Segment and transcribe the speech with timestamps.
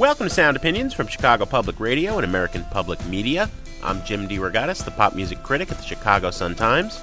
[0.00, 3.50] Welcome to Sound Opinions from Chicago Public Radio and American Public Media.
[3.82, 6.98] I'm Jim DeRogatis, the pop music critic at the Chicago Sun-Times.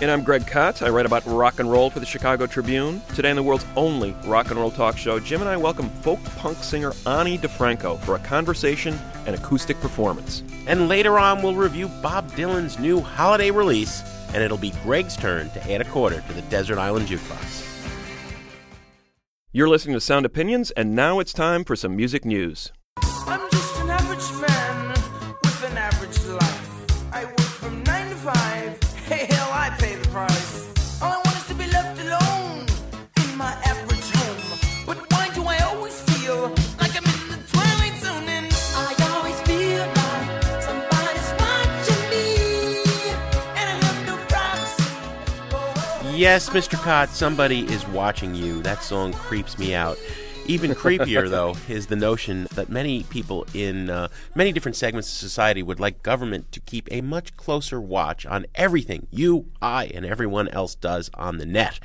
[0.00, 0.80] And I'm Greg Kot.
[0.80, 3.02] I write about rock and roll for the Chicago Tribune.
[3.16, 6.22] Today on the world's only rock and roll talk show, Jim and I welcome folk
[6.36, 10.44] punk singer Ani DiFranco for a conversation and acoustic performance.
[10.68, 15.50] And later on, we'll review Bob Dylan's new holiday release, and it'll be Greg's turn
[15.50, 17.65] to add a quarter to the Desert Island Jukebox.
[19.56, 22.72] You're listening to Sound Opinions, and now it's time for some music news.
[46.16, 46.82] Yes, Mr.
[46.82, 48.62] Kot, somebody is watching you.
[48.62, 49.98] That song creeps me out.
[50.46, 55.18] Even creepier, though, is the notion that many people in uh, many different segments of
[55.18, 60.06] society would like government to keep a much closer watch on everything you, I, and
[60.06, 61.80] everyone else does on the net.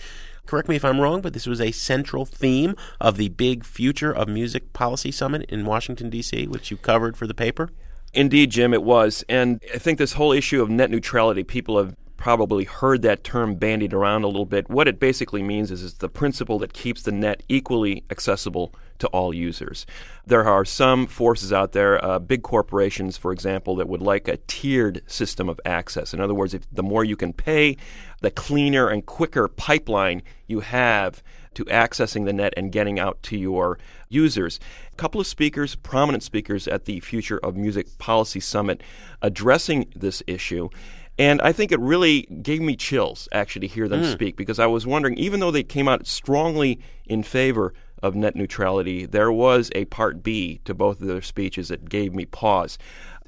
[0.45, 4.13] Correct me if I'm wrong, but this was a central theme of the big Future
[4.13, 7.69] of Music Policy Summit in Washington, D.C., which you covered for the paper.
[8.13, 9.25] Indeed, Jim, it was.
[9.27, 13.55] And I think this whole issue of net neutrality, people have probably heard that term
[13.55, 14.69] bandied around a little bit.
[14.69, 19.07] What it basically means is it's the principle that keeps the net equally accessible to
[19.07, 19.87] all users.
[20.27, 24.37] There are some forces out there, uh, big corporations, for example, that would like a
[24.45, 26.13] tiered system of access.
[26.13, 27.75] In other words, if the more you can pay,
[28.21, 31.23] the cleaner and quicker pipeline you have
[31.55, 33.79] to accessing the net and getting out to your
[34.09, 34.59] users.
[34.93, 38.81] A couple of speakers, prominent speakers at the Future of Music Policy Summit,
[39.23, 40.69] addressing this issue.
[41.17, 44.65] And I think it really gave me chills actually to hear them speak because I
[44.65, 49.69] was wondering, even though they came out strongly in favor of net neutrality, there was
[49.75, 52.77] a part B to both of their speeches that gave me pause.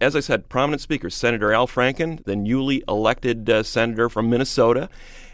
[0.02, 4.90] As I said, prominent speakers Senator Al Franken, the newly elected uh, senator from Minnesota,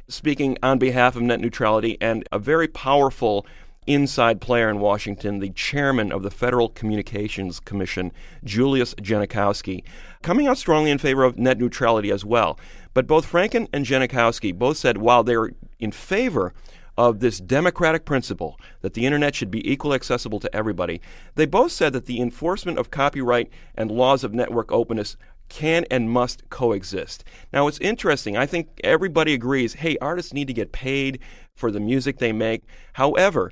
[0.07, 3.45] speaking on behalf of net neutrality, and a very powerful
[3.89, 8.11] inside player in Washington, the chairman of the Federal Communications Commission,
[8.43, 9.83] Julius Genachowski,
[10.21, 12.59] coming out strongly in favor of net neutrality as well.
[12.93, 15.49] But both Franken and Genachowski both said while they're
[15.79, 16.53] in favor
[16.97, 21.01] of this democratic principle that the internet should be equally accessible to everybody,
[21.33, 25.17] they both said that the enforcement of copyright and laws of network openness
[25.49, 27.23] can and must coexist.
[27.51, 28.37] Now, it's interesting.
[28.37, 31.19] I think everybody agrees hey, artists need to get paid
[31.55, 32.63] for the music they make.
[32.93, 33.51] However,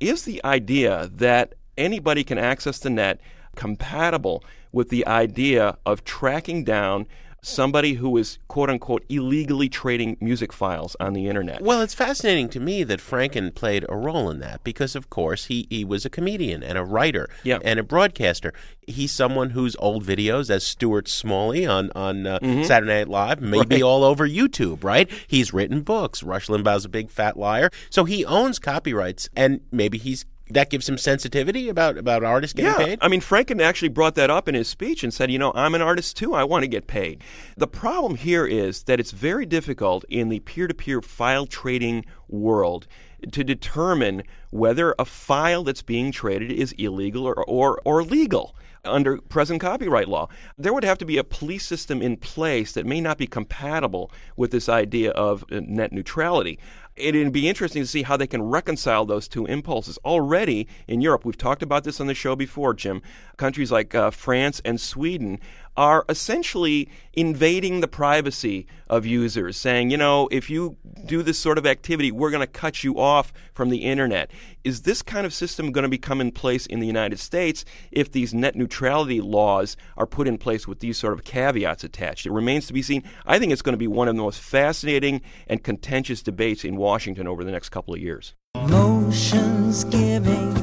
[0.00, 3.20] is the idea that anybody can access the net
[3.54, 7.06] compatible with the idea of tracking down
[7.42, 11.62] somebody who is quote unquote illegally trading music files on the internet?
[11.62, 15.46] Well, it's fascinating to me that Franken played a role in that because, of course,
[15.46, 17.58] he, he was a comedian and a writer Yeah.
[17.64, 18.52] and a broadcaster.
[18.86, 22.64] He's someone whose old videos, as Stuart Smalley on, on uh, Mm-hmm.
[22.64, 25.08] Saturday Night Live, may be all over YouTube, right?
[25.26, 26.22] He's written books.
[26.22, 27.70] Rush Limbaugh's a big fat liar.
[27.90, 32.72] So he owns copyrights, and maybe he's that gives him sensitivity about, about artists getting
[32.72, 32.98] Yeah, paid.
[33.00, 35.74] I mean, Franken actually brought that up in his speech and said, you know, I'm
[35.74, 36.34] an artist too.
[36.34, 37.22] I want to get paid.
[37.56, 42.04] The problem here is that it's very difficult in the peer to peer file trading
[42.28, 42.86] world
[43.32, 49.18] to determine whether a file that's being traded is illegal or, or, or legal under
[49.18, 50.28] present copyright law.
[50.56, 54.10] There would have to be a police system in place that may not be compatible
[54.36, 56.58] with this idea of uh, net neutrality.
[56.96, 59.98] It'd be interesting to see how they can reconcile those two impulses.
[60.04, 63.00] Already in Europe, we've talked about this on the show before, Jim.
[63.36, 65.40] Countries like uh, France and Sweden
[65.76, 70.76] are essentially invading the privacy of users, saying, you know, if you
[71.06, 74.30] do this sort of activity, we're going to cut you off from the internet.
[74.64, 78.10] Is this kind of system going to become in place in the United States if
[78.10, 82.26] these net neutrality laws are put in place with these sort of caveats attached?
[82.26, 83.02] It remains to be seen.
[83.26, 86.76] I think it's going to be one of the most fascinating and contentious debates in
[86.76, 88.34] Washington over the next couple of years.
[88.54, 90.59] Motions giving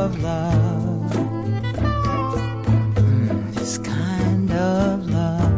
[0.00, 1.12] of love.
[3.54, 5.50] This kind of love.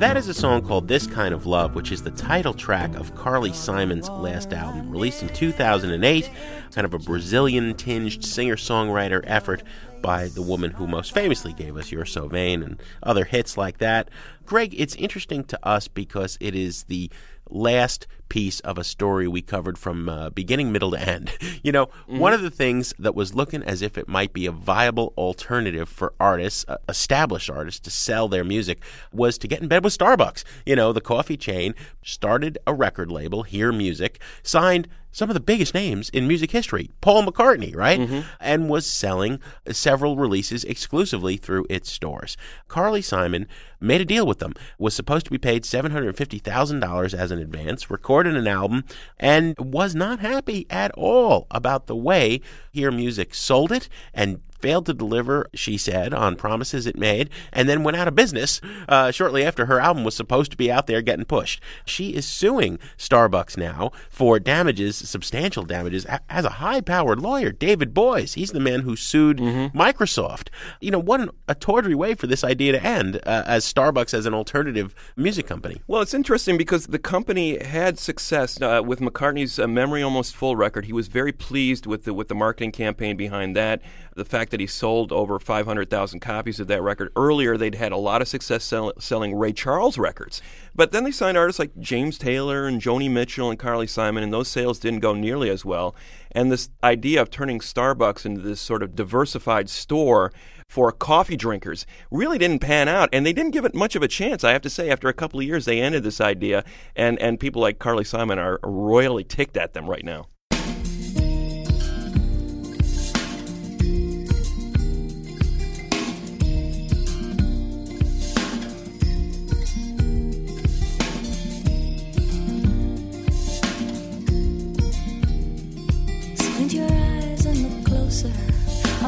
[0.00, 3.14] That is a song called This Kind of Love, which is the title track of
[3.14, 6.28] Carly Simon's last album, released in 2008.
[6.74, 9.62] Kind of a Brazilian tinged singer songwriter effort
[10.02, 13.78] by the woman who most famously gave us You're So Vain and other hits like
[13.78, 14.10] that.
[14.44, 17.12] Greg, it's interesting to us because it is the
[17.48, 21.32] last piece of a story we covered from uh, beginning, middle to end.
[21.62, 24.52] You know, one of the things that was looking as if it might be a
[24.52, 28.82] viable alternative for artists, uh, established artists, to sell their music
[29.12, 30.42] was to get in bed with Starbucks.
[30.64, 35.40] You know, the coffee chain started a record label, Hear Music, signed some of the
[35.40, 37.98] biggest names in music history, Paul McCartney, right?
[38.38, 39.40] And was selling
[39.70, 42.36] several releases exclusively through its stores.
[42.68, 43.48] Carly Simon
[43.80, 48.19] made a deal with them, was supposed to be paid $750,000 as an advance, recorded
[48.26, 48.84] an album,
[49.18, 52.40] and was not happy at all about the way
[52.70, 57.68] Hear Music sold it and failed to deliver, she said, on promises it made, and
[57.68, 60.86] then went out of business uh, shortly after her album was supposed to be out
[60.86, 61.62] there getting pushed.
[61.84, 67.94] She is suing Starbucks now for damages, substantial damages, as a high powered lawyer, David
[67.94, 68.34] Boies.
[68.34, 70.48] He's the man who sued Microsoft.
[70.80, 74.14] You know, what an, a tawdry way for this idea to end uh, as Starbucks
[74.14, 75.80] as an alternative music company.
[75.86, 80.56] Well, it's interesting because the company had success uh, with McCartney's uh, "Memory Almost Full"
[80.56, 80.84] record.
[80.86, 83.80] He was very pleased with the with the marketing campaign behind that.
[84.20, 87.10] The fact that he sold over 500,000 copies of that record.
[87.16, 90.42] Earlier, they'd had a lot of success sell- selling Ray Charles records.
[90.74, 94.30] But then they signed artists like James Taylor and Joni Mitchell and Carly Simon, and
[94.30, 95.96] those sales didn't go nearly as well.
[96.32, 100.32] And this idea of turning Starbucks into this sort of diversified store
[100.68, 104.08] for coffee drinkers really didn't pan out and they didn't give it much of a
[104.08, 106.62] chance i have to say after a couple of years they ended this idea
[106.94, 110.28] and, and people like carly simon are royally ticked at them right now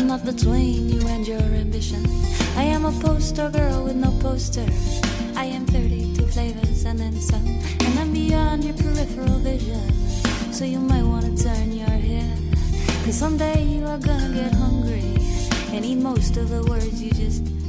[0.03, 2.05] I'm not between you and your ambition.
[2.57, 4.67] I am a poster girl with no poster.
[5.37, 7.47] I am 32 flavors and then some.
[7.47, 9.81] And I'm beyond your peripheral vision.
[10.53, 12.37] So you might want to turn your head.
[13.05, 15.15] Cause someday you are gonna get hungry
[15.71, 17.62] and eat most of the words you just.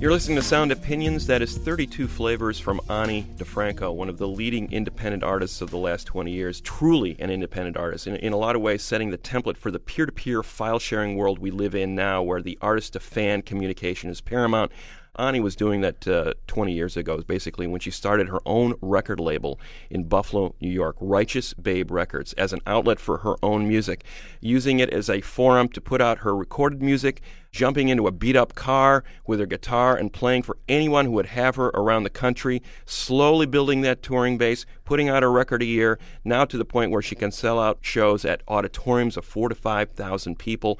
[0.00, 1.26] You're listening to Sound Opinions.
[1.26, 5.76] That is 32 flavors from Ani DiFranco, one of the leading independent artists of the
[5.76, 6.62] last 20 years.
[6.62, 8.06] Truly an independent artist.
[8.06, 10.78] In, in a lot of ways, setting the template for the peer to peer file
[10.78, 14.72] sharing world we live in now, where the artist to fan communication is paramount.
[15.16, 19.20] Ani was doing that uh, 20 years ago, basically, when she started her own record
[19.20, 19.60] label
[19.90, 24.04] in Buffalo, New York, Righteous Babe Records, as an outlet for her own music,
[24.40, 27.20] using it as a forum to put out her recorded music,
[27.50, 31.26] jumping into a beat up car with her guitar and playing for anyone who would
[31.26, 35.66] have her around the country, slowly building that touring base, putting out a record a
[35.66, 39.48] year, now to the point where she can sell out shows at auditoriums of four
[39.48, 40.78] to 5,000 people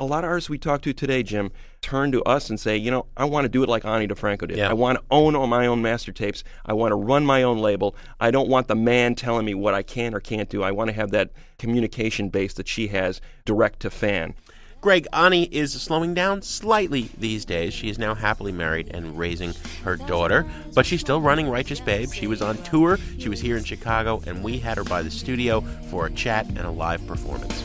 [0.00, 1.52] a lot of artists we talk to today, Jim,
[1.82, 4.48] turn to us and say, you know, I want to do it like Ani DiFranco
[4.48, 4.56] did.
[4.56, 4.70] Yeah.
[4.70, 6.42] I want to own all my own master tapes.
[6.64, 7.94] I want to run my own label.
[8.18, 10.62] I don't want the man telling me what I can or can't do.
[10.62, 14.34] I want to have that communication base that she has direct to fan.
[14.80, 17.74] Greg, Ani is slowing down slightly these days.
[17.74, 19.52] She is now happily married and raising
[19.84, 22.10] her daughter, but she's still running Righteous Babe.
[22.12, 25.10] She was on tour, she was here in Chicago, and we had her by the
[25.10, 25.60] studio
[25.90, 27.62] for a chat and a live performance.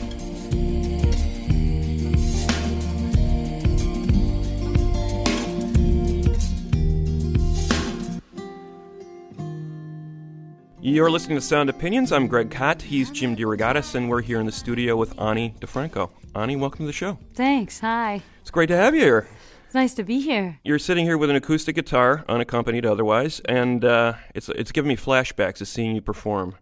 [10.88, 12.12] You're listening to Sound Opinions.
[12.12, 12.80] I'm Greg Kot.
[12.80, 16.12] He's Jim DeRogatis, and we're here in the studio with Ani DiFranco.
[16.32, 17.18] Ani, welcome to the show.
[17.34, 17.80] Thanks.
[17.80, 18.22] Hi.
[18.40, 19.28] It's great to have you here.
[19.64, 20.60] It's nice to be here.
[20.62, 24.96] You're sitting here with an acoustic guitar, unaccompanied otherwise, and uh, it's it's giving me
[24.96, 26.54] flashbacks of seeing you perform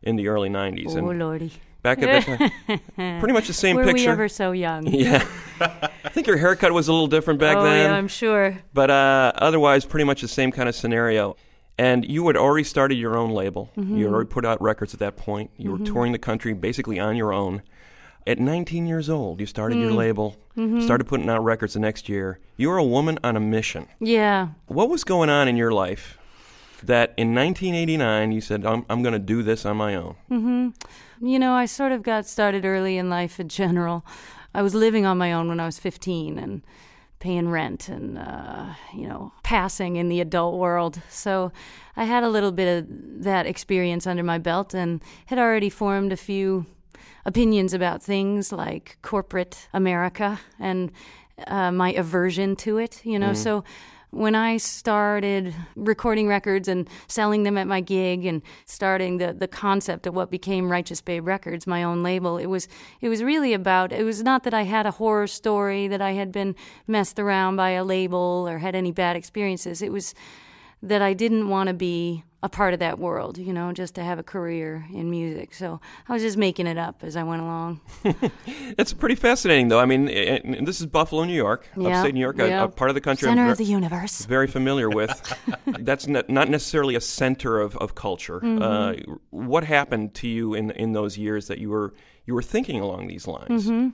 [0.00, 0.96] in the early '90s.
[0.96, 1.52] Oh, lordy.
[1.82, 2.80] back at that time,
[3.18, 4.04] pretty much the same Were picture.
[4.04, 4.86] we ever so young?
[4.94, 5.26] Yeah,
[5.60, 8.60] I think your haircut was a little different back oh, then, yeah, I'm sure.
[8.72, 11.34] but uh, otherwise, pretty much the same kind of scenario.
[11.78, 13.70] And you had already started your own label.
[13.76, 13.96] Mm-hmm.
[13.96, 15.50] You had already put out records at that point.
[15.56, 17.62] You were touring the country basically on your own.
[18.26, 19.82] At 19 years old, you started Mm.
[19.82, 20.82] your label, Mm-hmm.
[20.82, 22.38] started putting out records the next year.
[22.56, 23.88] You were a woman on a mission.
[24.00, 24.48] Yeah.
[24.66, 26.18] What was going on in your life
[26.84, 30.74] that in 1989 you said, I'm, I'm going to do this on my own?
[31.20, 34.04] You know, I sort of got started early in life in general.
[34.54, 36.62] I was living on my own when I was 15 and
[37.22, 41.00] paying rent and, uh, you know, passing in the adult world.
[41.08, 41.52] So
[41.96, 46.12] I had a little bit of that experience under my belt and had already formed
[46.12, 46.66] a few
[47.24, 50.90] opinions about things like corporate America and
[51.46, 53.32] uh, my aversion to it, you know.
[53.34, 53.62] So
[54.12, 59.48] when I started recording records and selling them at my gig and starting the, the
[59.48, 62.68] concept of what became Righteous Babe Records, my own label, it was
[63.00, 66.12] it was really about it was not that I had a horror story that I
[66.12, 66.54] had been
[66.86, 69.80] messed around by a label or had any bad experiences.
[69.80, 70.14] It was
[70.82, 74.02] that I didn't want to be a part of that world, you know, just to
[74.02, 75.54] have a career in music.
[75.54, 77.80] So I was just making it up as I went along.
[78.76, 79.78] That's pretty fascinating, though.
[79.78, 80.06] I mean,
[80.64, 83.28] this is Buffalo, New York, Yeah, upstate New York, a- a, part of the country
[83.28, 84.24] I'm Center ver- of the universe.
[84.26, 85.10] very familiar with.
[85.66, 88.40] That's not, not necessarily a center of, of culture.
[88.40, 88.62] Mm-hmm.
[88.62, 91.94] Uh, what happened to you in in those years that you were
[92.26, 93.66] you were thinking along these lines?
[93.66, 93.90] Mm-hmm.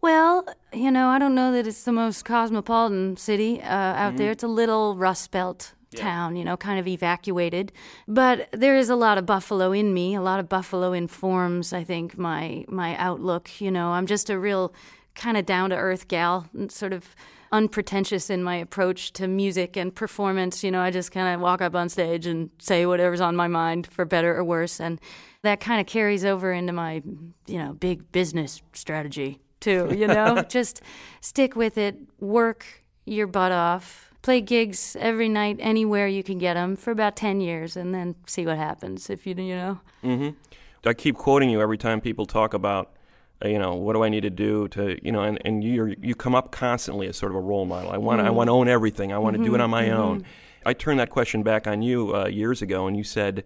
[0.00, 4.30] Well, you know, I don't know that it's the most cosmopolitan city uh, out there.
[4.30, 7.72] It's a little Rust Belt town, you know, kind of evacuated.
[8.06, 10.14] But there is a lot of Buffalo in me.
[10.14, 13.60] A lot of Buffalo informs, I think, my my outlook.
[13.60, 14.72] You know, I'm just a real
[15.14, 17.14] kind of down to earth gal, sort of
[17.52, 20.64] unpretentious in my approach to music and performance.
[20.64, 23.46] You know, I just kind of walk up on stage and say whatever's on my
[23.46, 25.00] mind, for better or worse, and
[25.42, 27.02] that kind of carries over into my,
[27.46, 29.94] you know, big business strategy too.
[29.96, 30.82] You know, just
[31.20, 32.66] stick with it, work
[33.06, 37.40] your butt off, play gigs every night anywhere you can get them for about ten
[37.40, 39.10] years, and then see what happens.
[39.10, 40.30] If you you know, mm-hmm.
[40.88, 42.96] I keep quoting you every time people talk about,
[43.44, 45.94] uh, you know, what do I need to do to, you know, and, and you
[46.00, 47.92] you come up constantly as sort of a role model.
[47.92, 48.36] I want to I mm-hmm.
[48.36, 49.12] want to own everything.
[49.12, 49.64] I want to do it mm-hmm.
[49.64, 50.24] on my own.
[50.66, 53.44] I turned that question back on you uh, years ago, and you said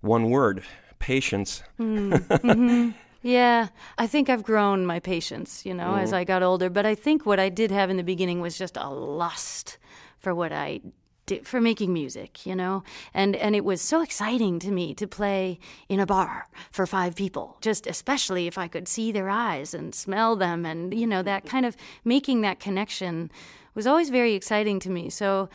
[0.00, 0.62] one word:
[1.00, 1.64] patience.
[1.80, 2.94] Mm.
[3.24, 6.68] Yeah, I think I've grown my patience, you know, as I got older.
[6.68, 9.78] But I think what I did have in the beginning was just a lust
[10.22, 10.80] for what I
[11.26, 15.06] did, for making music, you know, and and it was so exciting to me to
[15.06, 17.58] play in a bar for five people.
[17.60, 21.44] Just especially if I could see their eyes and smell them, and you know that
[21.44, 23.30] kind of making that connection
[23.74, 25.10] was always very exciting to me.
[25.10, 25.48] So.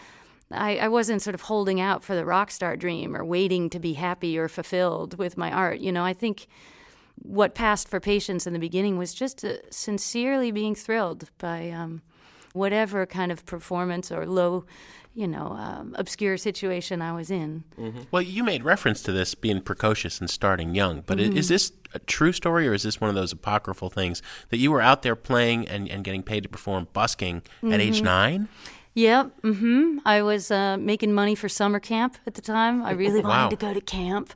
[0.50, 3.79] I, I wasn't sort of holding out for the rock star dream or waiting to
[3.79, 5.81] be happy or fulfilled with my art.
[5.81, 6.47] You know, I think
[7.21, 12.01] what passed for patience in the beginning was just uh, sincerely being thrilled by um,
[12.58, 14.66] whatever kind of performance or low,
[15.14, 17.64] you know, um, obscure situation I was in.
[18.12, 21.38] Well, you made reference to this being precocious and starting young, but Mm-hmm.
[21.38, 24.72] is this a true story or is this one of those apocryphal things that you
[24.72, 27.74] were out there playing and, and getting paid to perform busking at Mm-hmm.
[27.82, 28.48] age nine?
[28.94, 29.42] Yep.
[29.44, 30.00] Mm-hmm.
[30.06, 32.84] I was uh, making money for summer camp at the time.
[32.84, 34.34] I really wanted to go to camp.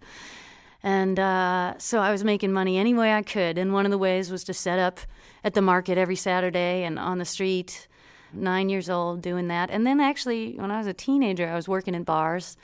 [0.84, 3.58] And uh, so I was making money any way I could.
[3.58, 5.00] And one of the ways was to set up
[5.44, 7.88] at the market every Saturday and on the street.
[8.34, 9.70] Nine years old doing that.
[9.70, 12.58] And then actually, when I was a teenager, I was working in bars.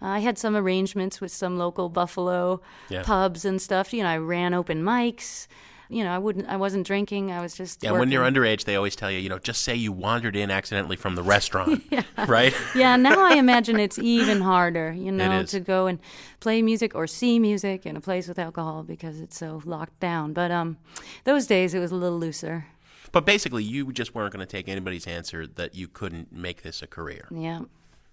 [0.00, 3.02] I had some arrangements with some local Buffalo Yeah.
[3.02, 3.92] pubs and stuff.
[3.92, 5.46] You know, I ran open mics.
[5.88, 6.48] You know, I wouldn't.
[6.48, 7.30] I wasn't drinking.
[7.30, 7.84] I was just.
[7.84, 10.50] Yeah, when you're underage, they always tell you, you know, just say you wandered in
[10.50, 11.80] accidentally from the restaurant,
[12.26, 12.52] right?
[12.74, 16.00] yeah, now I imagine it's even harder, you know, to go and
[16.40, 20.32] play music or see music in a place with alcohol because it's so locked down.
[20.32, 20.76] But um,
[21.22, 22.66] those days it was a little looser.
[23.12, 26.82] But basically, you just weren't going to take anybody's answer that you couldn't make this
[26.82, 27.28] a career.
[27.30, 27.62] Yeah,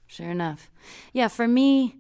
[0.07, 0.69] sure enough.
[1.11, 1.95] Yeah, for me,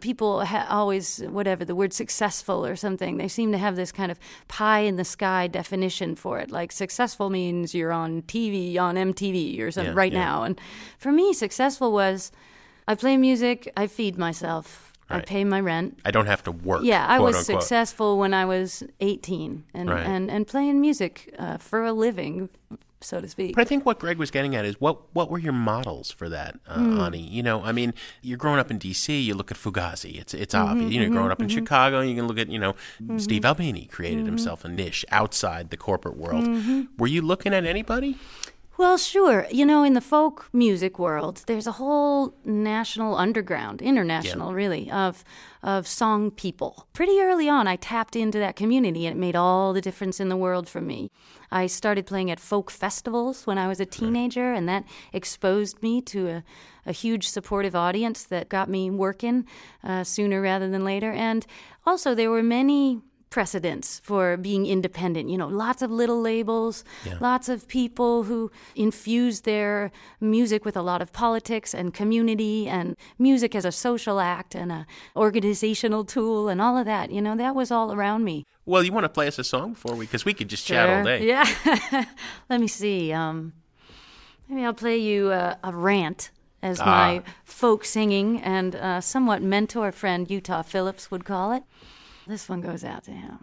[0.00, 4.10] people ha- always, whatever, the word successful or something, they seem to have this kind
[4.10, 4.18] of
[4.48, 6.50] pie in the sky definition for it.
[6.50, 10.24] Like successful means you're on TV, on MTV or something Yeah, right yeah.
[10.24, 10.42] now.
[10.42, 10.60] And
[10.98, 12.32] for me, successful was
[12.88, 15.98] I play music, I feed myself, I pay my rent.
[16.04, 16.82] I don't have to work.
[16.84, 17.62] Yeah, I was unquote.
[17.62, 20.06] successful when I was 18 and, Right.
[20.06, 22.48] and, and playing music uh, for a living,
[23.00, 23.54] so to speak.
[23.56, 26.28] But I think what Greg was getting at is what what were your models for
[26.28, 27.00] that, uh, Hmm.
[27.00, 27.18] Ani?
[27.20, 29.20] You know, I mean, you're growing up in D.C.
[29.20, 30.18] You look at Fugazi.
[30.20, 30.92] It's it's Mm-hmm, obvious.
[30.92, 32.00] You know, you're growing up in Chicago.
[32.00, 32.74] You can look at you know
[33.18, 34.26] Steve Albini created Mm-hmm.
[34.26, 36.46] himself a niche outside the corporate world.
[36.98, 38.16] Were you looking at anybody?
[38.82, 39.46] Well, sure.
[39.48, 45.22] You know, in the folk music world, there's a whole national underground, international really, of
[45.62, 46.88] of song people.
[46.92, 50.28] Pretty early on, I tapped into that community and it made all the difference in
[50.28, 51.12] the world for me.
[51.52, 56.02] I started playing at folk festivals when I was a teenager and that exposed me
[56.02, 56.44] to a,
[56.84, 59.46] a huge supportive audience that got me working
[59.84, 61.12] uh, sooner rather than later.
[61.12, 61.46] And
[61.86, 63.00] also there were many
[63.32, 65.28] precedents for being independent.
[65.32, 66.84] You know, lots of little labels,
[67.20, 72.94] lots of people who infuse their music with a lot of politics and community and
[73.18, 74.86] music as a social act and a
[75.16, 77.10] organizational tool and all of that.
[77.10, 78.44] You know, that was all around me.
[78.66, 80.88] Well, you want to play us a song before we, because we could just chat
[80.88, 81.26] all day.
[81.32, 82.04] Yeah.
[82.50, 83.12] Let me see.
[83.12, 83.54] Um,
[84.48, 86.30] maybe I'll play you a, a rant
[86.62, 86.84] as Ah.
[86.84, 91.64] my folk singing and uh, somewhat mentor friend Utah Phillips would call it.
[92.24, 93.38] This one goes out to him.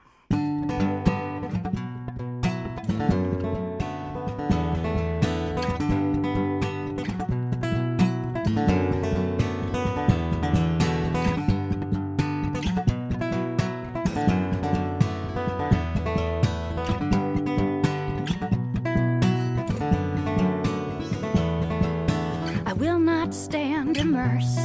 [22.66, 24.58] I will not stand immersed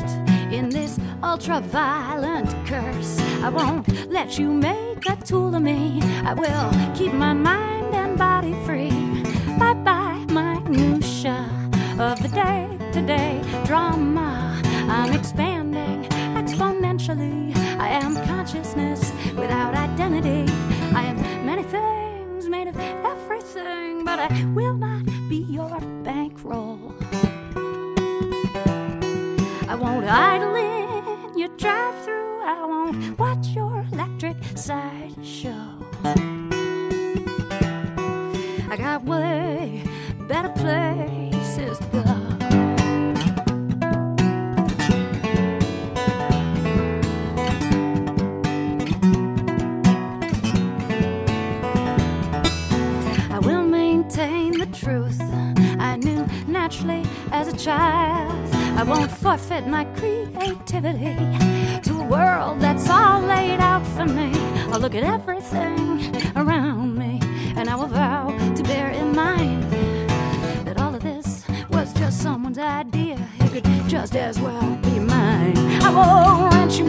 [0.53, 3.24] in this ultra-violent curse.
[3.45, 6.01] I won't let you make a tool of me.
[6.25, 8.89] I will keep my mind and body free.
[9.59, 11.37] Bye bye, minutia
[11.99, 14.63] of the day to day drama.
[14.89, 16.05] I'm expanding
[16.41, 17.55] exponentially.
[17.79, 20.51] I am consciousness without identity.
[20.95, 26.95] I am many things made of everything, but I will not be your bankroll.
[29.69, 32.14] I won't idle in your drive through.
[32.57, 35.71] I won't watch your electric sideshow.
[38.71, 39.83] I got way
[40.29, 42.03] better places to go.
[53.31, 55.21] I will maintain the truth
[55.81, 58.55] I knew naturally as a child.
[58.79, 61.64] I won't forfeit my creativity
[62.09, 64.33] world that's all laid out for me.
[64.71, 67.21] I'll look at everything around me
[67.57, 69.63] and I will vow to bear in mind
[70.67, 73.19] that all of this was just someone's idea.
[73.41, 75.57] It could just as well be mine.
[75.83, 76.85] I won't rent you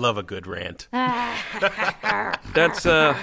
[0.00, 0.88] love a good rant.
[0.92, 3.14] That's uh,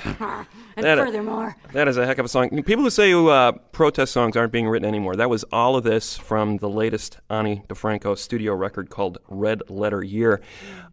[0.76, 2.50] And That- furthermore, that is a heck of a song.
[2.64, 5.16] People who say uh, protest songs aren't being written anymore.
[5.16, 10.04] That was all of this from the latest Ani DiFranco studio record called Red Letter
[10.04, 10.40] Year.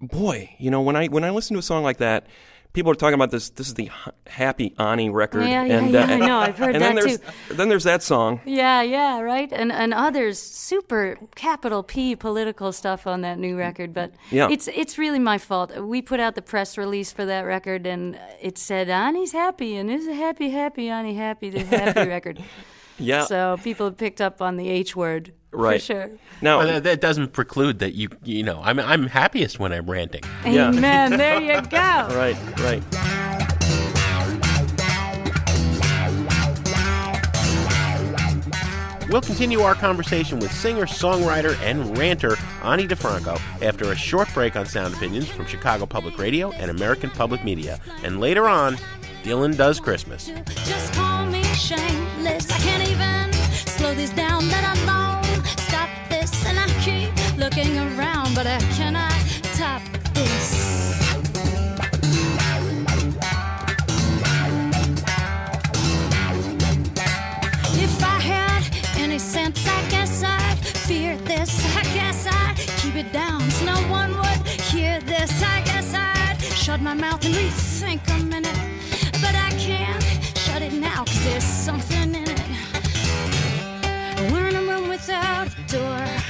[0.00, 2.26] Boy, you know when I when I listen to a song like that,
[2.74, 3.48] people are talking about this.
[3.50, 3.90] This is the
[4.26, 5.44] Happy Ani record.
[5.44, 6.38] Yeah, yeah, and, yeah, I uh, know.
[6.38, 8.40] I've heard and then that there's, Then there's that song.
[8.44, 9.50] Yeah, yeah, right.
[9.50, 14.48] And and others super capital P political stuff on that new record, but Yeah.
[14.50, 15.74] it's it's really my fault.
[15.78, 19.90] We put out the press release for that record and it said Ani's happy and
[19.90, 22.42] it's a happy happy Ani happy the happy record.
[22.98, 23.24] Yeah.
[23.24, 25.80] So people picked up on the H word Right.
[25.80, 26.10] for sure.
[26.42, 29.88] Now, Well, that, that doesn't preclude that you you know I'm I'm happiest when I'm
[29.90, 30.22] ranting.
[30.44, 30.68] Yeah.
[30.68, 31.16] Amen.
[31.16, 31.76] there you go.
[31.78, 32.82] right, right.
[39.10, 44.56] We'll continue our conversation with singer, songwriter, and ranter Ani DiFranco after a short break
[44.56, 47.78] on Sound Opinions from Chicago Public Radio and American Public Media.
[48.02, 48.76] And later on,
[49.22, 50.30] Dylan Does Christmas.
[57.56, 59.12] Looking around, but I cannot
[59.56, 59.80] top
[60.12, 61.00] this.
[67.80, 68.62] If I had
[68.98, 71.64] any sense, I guess I'd fear this.
[71.76, 75.30] I guess I'd keep it down so no one would hear this.
[75.42, 78.58] I guess I'd shut my mouth and rethink a minute.
[79.22, 80.02] But I can't
[80.36, 82.42] shut it now, cause there's something in it.
[84.32, 86.23] We're in a room without a door.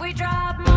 [0.00, 0.69] we drop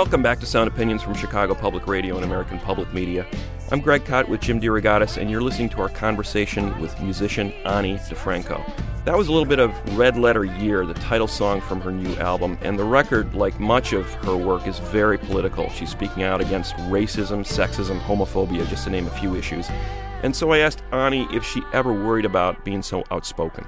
[0.00, 3.26] Welcome back to Sound Opinions from Chicago Public Radio and American Public Media.
[3.70, 7.96] I'm Greg Kot with Jim DeRogatis, and you're listening to our conversation with musician Ani
[7.96, 8.64] DiFranco.
[9.04, 12.14] That was a little bit of Red Letter Year, the title song from her new
[12.14, 15.68] album, and the record, like much of her work, is very political.
[15.68, 19.68] She's speaking out against racism, sexism, homophobia, just to name a few issues.
[20.22, 23.66] And so I asked Ani if she ever worried about being so outspoken.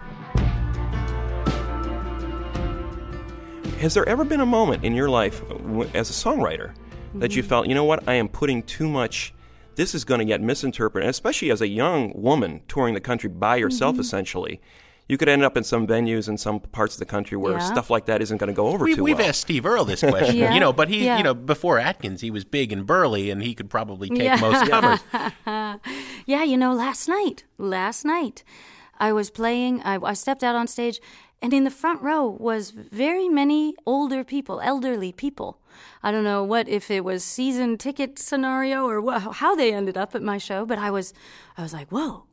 [3.83, 6.73] Has there ever been a moment in your life w- as a songwriter
[7.16, 7.49] that you mm-hmm.
[7.49, 9.35] felt, you know what, I am putting too much,
[9.75, 13.57] this is going to get misinterpreted, especially as a young woman touring the country by
[13.57, 14.03] yourself, mm-hmm.
[14.03, 14.61] essentially?
[15.09, 17.59] You could end up in some venues in some parts of the country where Yeah.
[17.59, 19.29] stuff like that isn't going to go over We, too we've well.
[19.29, 20.55] asked Steve Earle this question, Yeah.
[20.55, 21.18] you know, but he, Yeah.
[21.18, 24.37] you know, before Atkins, he was big and burly, and he could probably take Yeah.
[24.37, 25.01] most comers.
[26.25, 28.45] Yeah, you know, last night, last night,
[29.01, 31.01] I was playing, I, I stepped out on stage,
[31.43, 35.59] and in the front row was very many older people, elderly people.
[36.03, 40.15] I don't know what, if it was season ticket scenario or how they ended up
[40.15, 41.13] at my show, but I was,
[41.59, 42.25] I was like, whoa.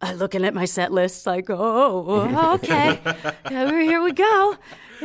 [0.00, 3.00] Uh, looking at my set list, like, oh, okay,
[3.48, 4.56] here here we go.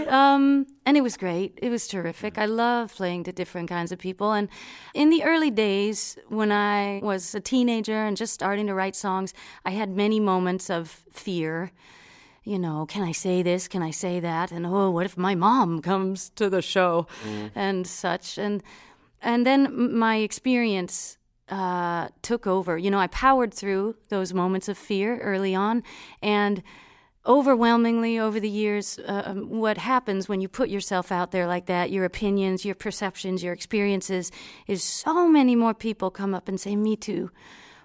[0.08, 1.58] Um, and it was great.
[1.62, 2.38] It was terrific.
[2.38, 4.34] I love playing to different kinds of people.
[4.34, 4.50] And
[4.93, 9.34] in the early days, when I was a teenager and just starting to write songs,
[9.65, 11.72] I had many moments of fear.
[12.49, 13.67] You know, can I say this?
[13.67, 14.51] Can I say that?
[14.51, 17.05] And oh, what if my mom comes to the show,
[17.53, 18.39] and such.
[18.39, 18.63] And
[19.21, 22.75] and then my experience uh, took over.
[22.75, 25.83] You know, I powered through those moments of fear early on,
[26.23, 26.63] and
[27.23, 31.67] overwhelmingly over the years, uh, um, what happens when you put yourself out there like
[31.67, 34.31] that, your opinions, your perceptions, your experiences,
[34.65, 37.29] is so many more people come up and say, Me too.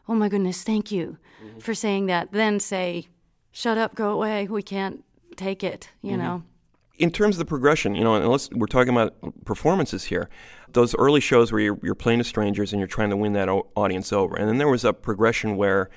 [0.09, 1.19] Oh my goodness, thank you
[1.59, 2.33] for saying that.
[2.33, 3.09] Then say,
[3.57, 5.05] Shut up, go away, we can't
[5.37, 6.21] take it, you mm-hmm.
[6.21, 6.43] know.
[6.99, 9.15] in terms of the progression, you know, unless we're talking about
[9.45, 10.29] performances here,
[10.73, 13.49] those early shows where you're, you're playing to strangers and you're trying to win that
[13.49, 15.89] o- audience over, and then there was a progression where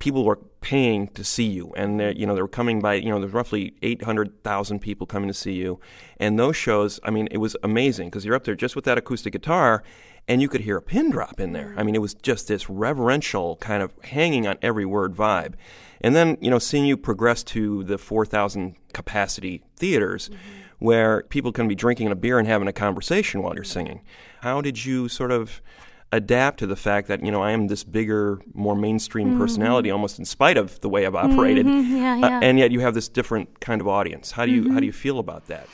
[0.00, 3.20] people were paying to see you, and you know they were coming by, you know,
[3.20, 5.78] there's roughly 800,000 people coming to see you,
[6.18, 8.98] and those shows, I mean, it was amazing because you're up there just with that
[8.98, 9.84] acoustic guitar.
[10.26, 11.74] And you could hear a pin drop in there.
[11.76, 15.54] I mean, it was just this reverential kind of hanging on every word vibe.
[16.00, 20.30] And then, you know, seeing you progress to the 4,000 capacity theaters
[20.78, 24.00] where people can be drinking a beer and having a conversation while you're singing.
[24.40, 25.60] How did you sort of
[26.14, 29.38] adapt to the fact that, you know, I am this bigger, more mainstream mm-hmm.
[29.38, 31.66] personality almost in spite of the way I've operated.
[31.66, 31.96] Mm-hmm.
[31.96, 34.30] Yeah, Uh, and yet you have this different kind of audience.
[34.32, 34.78] How do you how mm-hmm.
[34.78, 35.68] do you feel about that?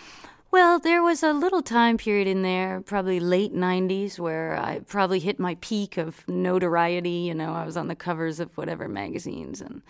[0.51, 5.21] Well, there was a little time period in there, probably late 90s, where I probably
[5.21, 7.11] hit my peak of notoriety.
[7.11, 9.83] You know, I was on the covers of whatever magazines and.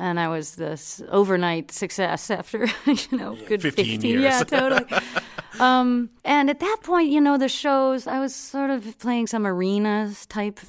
[0.00, 4.22] And I was this overnight success after, you know, good 15 15, years.
[4.22, 4.86] Yeah, totally.
[5.58, 9.44] um, and at that point, you know, the shows, I was sort of playing some
[9.44, 10.60] arenas type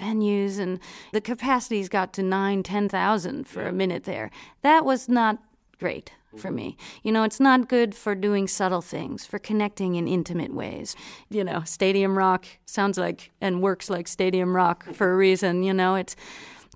[0.00, 0.80] venues, and
[1.12, 4.30] the capacities got to nine, 10,000 for a minute there.
[4.62, 5.36] That was not
[5.78, 6.76] great for me.
[7.02, 10.94] You know, it's not good for doing subtle things, for connecting in intimate ways.
[11.30, 15.72] You know, stadium rock sounds like and works like stadium rock for a reason, you
[15.72, 16.16] know, it's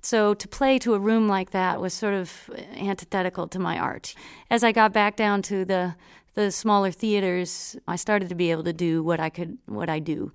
[0.03, 4.15] so to play to a room like that was sort of antithetical to my art.
[4.49, 5.95] As I got back down to the
[6.33, 9.99] the smaller theaters, I started to be able to do what I could, what I
[9.99, 10.31] do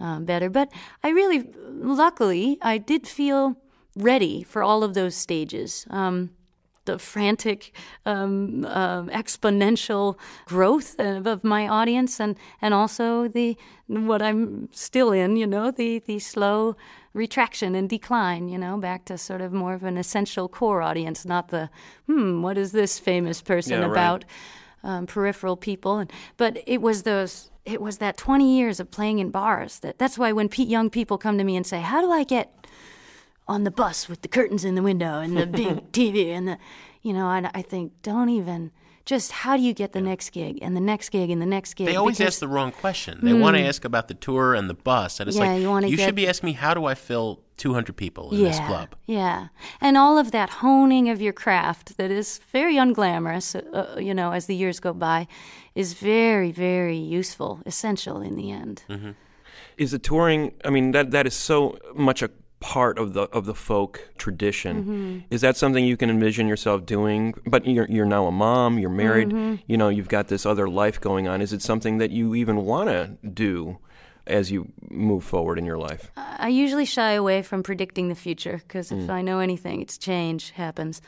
[0.00, 0.48] um, better.
[0.48, 0.72] But
[1.02, 3.56] I really, luckily, I did feel
[3.94, 5.86] ready for all of those stages.
[5.90, 6.30] Um,
[6.84, 7.72] the frantic,
[8.06, 10.16] um, um exponential
[10.46, 15.98] growth of, my audience, and, and also the what I'm still in, you know, the
[16.00, 16.76] the slow
[17.12, 21.24] retraction and decline, you know, back to sort of more of an essential core audience,
[21.24, 21.70] not the
[22.06, 23.90] hmm, what is this famous person Yeah, right.
[23.92, 24.24] about?
[24.82, 27.50] Um, peripheral people, and but it was those.
[27.64, 29.78] It was that 20 years of playing in bars.
[29.78, 32.22] That that's why when pe- young people come to me and say, "How do I
[32.22, 32.66] get
[33.46, 36.58] on the bus with the curtains in the window and the big TV and the,
[37.02, 38.70] you know, I, I think don't even
[39.04, 41.74] just how do you get the next gig and the next gig and the next
[41.74, 41.86] gig?
[41.86, 43.18] They always Because- ask the wrong question.
[43.22, 45.68] They want to ask about the tour and the bus, and it's Yeah, like you
[45.68, 48.94] wanna should be asking me how do I fill 200 people in yeah, this club.
[49.06, 49.48] Yeah,
[49.80, 54.32] and all of that honing of your craft that is very unglamorous, uh, you know,
[54.32, 55.28] as the years go by,
[55.74, 58.84] is very, very useful, essential in the end.
[58.88, 59.10] Mm-hmm.
[59.76, 60.52] Is the touring?
[60.64, 62.30] I mean, that that is so much a
[62.64, 64.74] part of the of the folk tradition.
[64.76, 65.18] Mm-hmm.
[65.34, 67.34] Is that something you can envision yourself doing?
[67.46, 68.78] But you're you're now a mom.
[68.78, 69.28] You're married.
[69.28, 69.56] Mm-hmm.
[69.66, 71.42] You know, you've got this other life going on.
[71.42, 73.76] Is it something that you even want to do
[74.26, 76.10] as you move forward in your life?
[76.16, 79.04] I usually shy away from predicting the future because Mm.
[79.04, 81.02] if I know anything, it's change happens.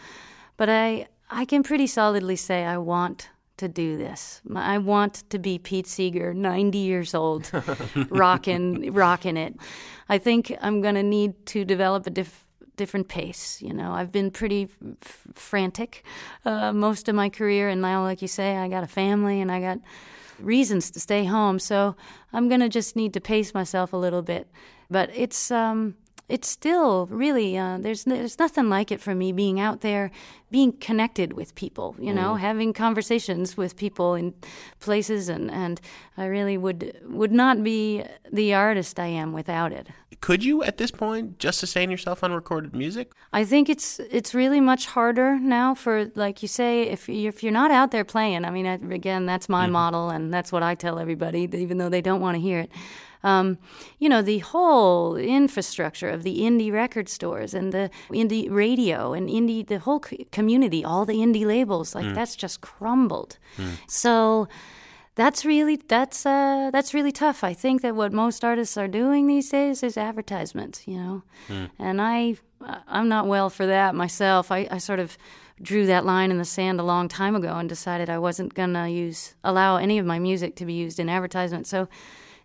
[0.59, 4.41] But I I can pretty solidly say I want to do this.
[4.55, 7.51] I want to be Pete Seeger, 90 years old,
[8.09, 9.57] rocking rocking it.
[10.09, 13.61] I think I'm going to need to develop a diff- different pace.
[13.63, 14.69] You know, I've been pretty
[15.03, 16.05] f- frantic
[16.45, 19.51] uh, most of my career, and now, like you say, I got a family and
[19.51, 19.79] I got
[20.39, 21.59] reasons to stay home.
[21.59, 21.97] So
[22.33, 24.49] I'm going to just need to pace myself a little bit.
[24.91, 25.97] But it's um,
[26.29, 30.11] it's still really uh, there's there's nothing like it for me being out there,
[30.51, 31.95] being connected with people.
[31.99, 34.35] You know, having conversations with people in
[34.81, 35.81] places, and and
[36.17, 39.89] I really would would not be the artist I am without it.
[40.21, 43.13] Could you, at this point, just sustain yourself on recorded music?
[43.33, 47.43] I think it's it's really much harder now for like you say if you if
[47.45, 48.45] you're not out there playing.
[48.45, 51.89] I mean, I, again, that's my model, and that's what I tell everybody, even though
[51.89, 52.73] they don't want to hear it.
[53.27, 53.59] Um,
[53.99, 59.29] you know, the whole infrastructure of the indie record stores and the indie radio and
[59.29, 60.01] indie, the whole
[60.39, 63.33] community, all the indie labels, like that's just crumbled.
[63.89, 64.47] So
[65.17, 67.43] that's really that's uh, that's really tough.
[67.43, 71.23] I think that what most artists are doing these days is advertisement, you know,
[71.79, 72.37] and I
[72.87, 74.51] I'm not well for that myself.
[74.51, 75.17] I, I sort of
[75.63, 78.89] drew that line in the sand a long time ago and decided I wasn't gonna
[78.89, 81.67] use allow any of my music to be used in advertisement.
[81.67, 81.89] So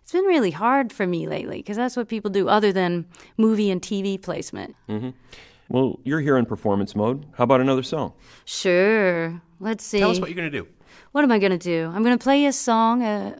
[0.02, 3.70] it's been really hard for me lately because that's what people do other than movie
[3.70, 4.76] and TV placement.
[5.68, 7.24] Well, you're here in performance mode.
[7.36, 8.12] How about another song?
[8.44, 9.40] Sure.
[9.58, 10.00] Let's see.
[10.00, 10.66] Tell us what you're going to do.
[11.12, 11.90] What am I going to do?
[11.94, 13.38] I'm going to play a song uh,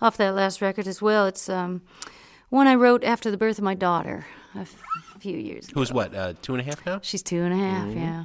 [0.00, 1.26] uh, off that last record as well.
[1.26, 1.82] It's um,
[2.50, 4.76] one I wrote after the birth of my daughter a f-
[5.18, 5.80] few years ago.
[5.80, 7.00] Who's what, uh, two and a half now?
[7.02, 8.24] She's two and a half, yeah.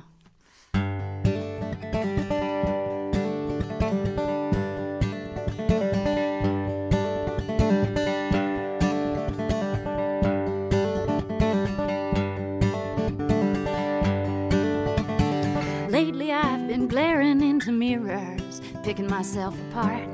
[18.85, 20.07] Picking myself apart.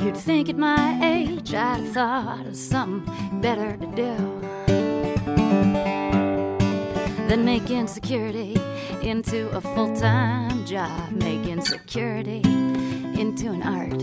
[0.00, 4.14] You'd think at my age I'd thought of something better to do
[7.26, 8.56] than make insecurity
[9.02, 12.42] into a full time job, make insecurity
[13.20, 14.00] into an art.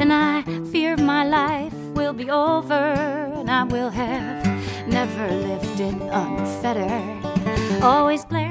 [0.00, 0.42] And I
[0.72, 2.94] fear my life will be over,
[3.40, 7.82] and I will have never lived it unfettered.
[7.82, 8.47] Always glaring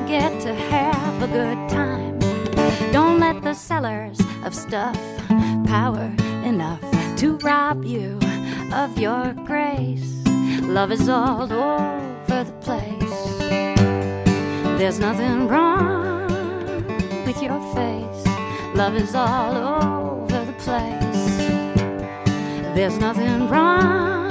[0.00, 2.16] forget to have a good time.
[2.92, 4.96] Don't let the sellers of stuff
[5.66, 6.80] power enough
[7.16, 8.16] to rob you
[8.72, 10.22] of your grace.
[10.62, 13.18] Love is all over the place.
[14.78, 16.28] There's nothing wrong
[17.26, 18.22] with your face.
[18.76, 21.36] Love is all over the place.
[22.76, 24.28] There's nothing wrong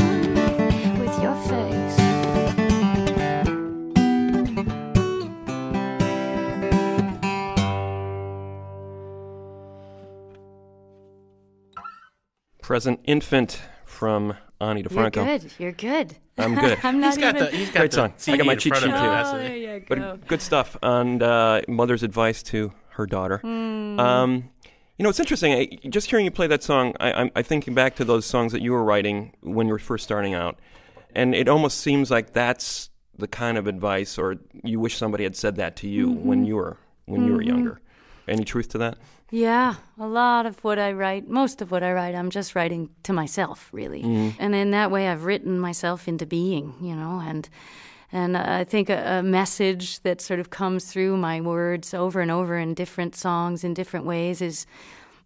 [0.97, 2.06] with your face.
[12.67, 15.13] Present infant from Ani You're DiFranco.
[15.25, 15.53] good.
[15.57, 16.17] You're good.
[16.37, 16.77] I'm good.
[16.83, 17.45] I'm not He's got even.
[17.49, 18.13] the, he's got Great the song.
[18.33, 18.91] I got my cheat sheet, too.
[18.91, 19.39] That's oh, it.
[19.47, 19.85] there you go.
[19.87, 20.75] But good stuff.
[20.83, 23.37] And uh, mother's advice to her daughter.
[23.37, 23.97] Hmm.
[23.97, 24.49] Um,
[24.97, 25.53] you know, it's interesting.
[25.53, 28.51] I, just hearing you play that song, I, I'm, I'm thinking back to those songs
[28.51, 30.59] that you were writing when you were first starting out,
[31.15, 35.37] and it almost seems like that's the kind of advice, or you wish somebody had
[35.37, 36.27] said that to you Mm-hmm.
[36.27, 37.79] when you were when you were younger.
[38.27, 38.97] Any truth to that?
[39.29, 42.89] Yeah, a lot of what I write, most of what I write, I'm just writing
[43.03, 44.01] to myself, really.
[44.01, 44.41] Mm-hmm.
[44.41, 47.47] And in that way, I've written myself into being, you know, and
[48.09, 52.31] and I think a, a message that sort of comes through my words over and
[52.31, 54.65] over in different songs in different ways is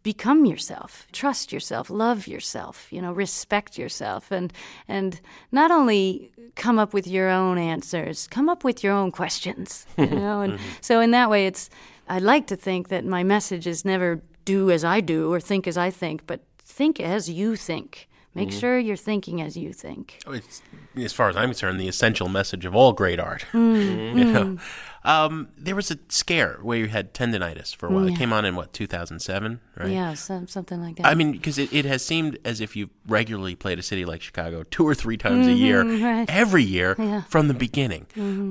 [0.03, 4.51] become yourself, trust yourself, love yourself, you know, respect yourself, and
[4.87, 9.85] and not only come up with your own answers, come up with your own questions,
[9.97, 10.41] you know.
[10.41, 10.69] And mm-hmm.
[10.81, 11.69] so in that way, it's
[12.07, 15.67] I like to think that my message is never do as I do or think
[15.67, 18.07] as I think, but think as you think.
[18.33, 20.19] Make sure you're thinking as you think.
[20.25, 20.61] It's,
[20.95, 23.45] as far as I'm concerned, the essential message of all great art.
[23.51, 24.57] Mm, You know?
[25.03, 28.07] um, there was a scare where you had tendonitis for a while.
[28.07, 29.89] It came on in what 2007, right?
[29.89, 31.07] Yeah, some, something like that.
[31.07, 34.21] I mean, because it, it has seemed as if you regularly played a city like
[34.21, 36.29] Chicago two or three times a year, Mm-hmm, right.
[36.29, 37.03] every year Yeah.
[37.05, 37.27] Mm-hmm.
[37.29, 38.05] from the beginning.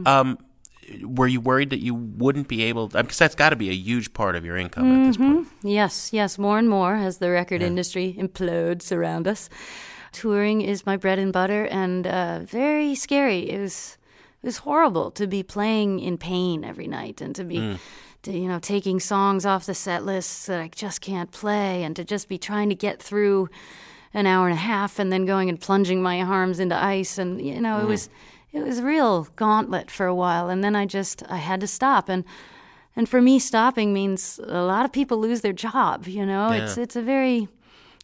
[0.04, 0.36] Um,
[1.02, 2.88] were you worried that you wouldn't be able?
[2.88, 5.46] Because that's got to be a huge part of your income at this point.
[5.46, 5.68] Mm-hmm.
[5.68, 9.48] Yes, yes, more and more as the record industry implodes around us.
[10.12, 13.48] Touring is my bread and butter, and uh, very scary.
[13.50, 13.96] It was
[14.42, 17.78] it was horrible to be playing in pain every night, and to be, mm.
[18.22, 21.94] to, you know, taking songs off the set lists that I just can't play, and
[21.94, 23.48] to just be trying to get through
[24.12, 27.40] an hour and a half, and then going and plunging my arms into ice, and
[27.40, 27.88] you know, it mm.
[27.88, 28.10] was
[28.52, 31.66] it was a real gauntlet for a while, and then I just I had to
[31.66, 32.24] stop, and
[32.96, 36.06] and for me, stopping means a lot of people lose their job.
[36.06, 37.48] You know, it's it's a very,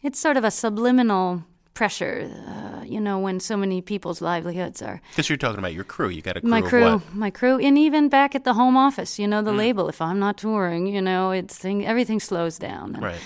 [0.02, 2.30] it's sort of a subliminal pressure.
[2.48, 6.08] Uh, you know, when so many people's livelihoods are Because you're talking about your crew.
[6.08, 9.18] You got a crew my crew, my crew, and even back at the home office.
[9.18, 9.88] You know, the label.
[9.88, 12.92] If I'm not touring, you know, it's thing, everything slows down.
[12.94, 13.20] Right.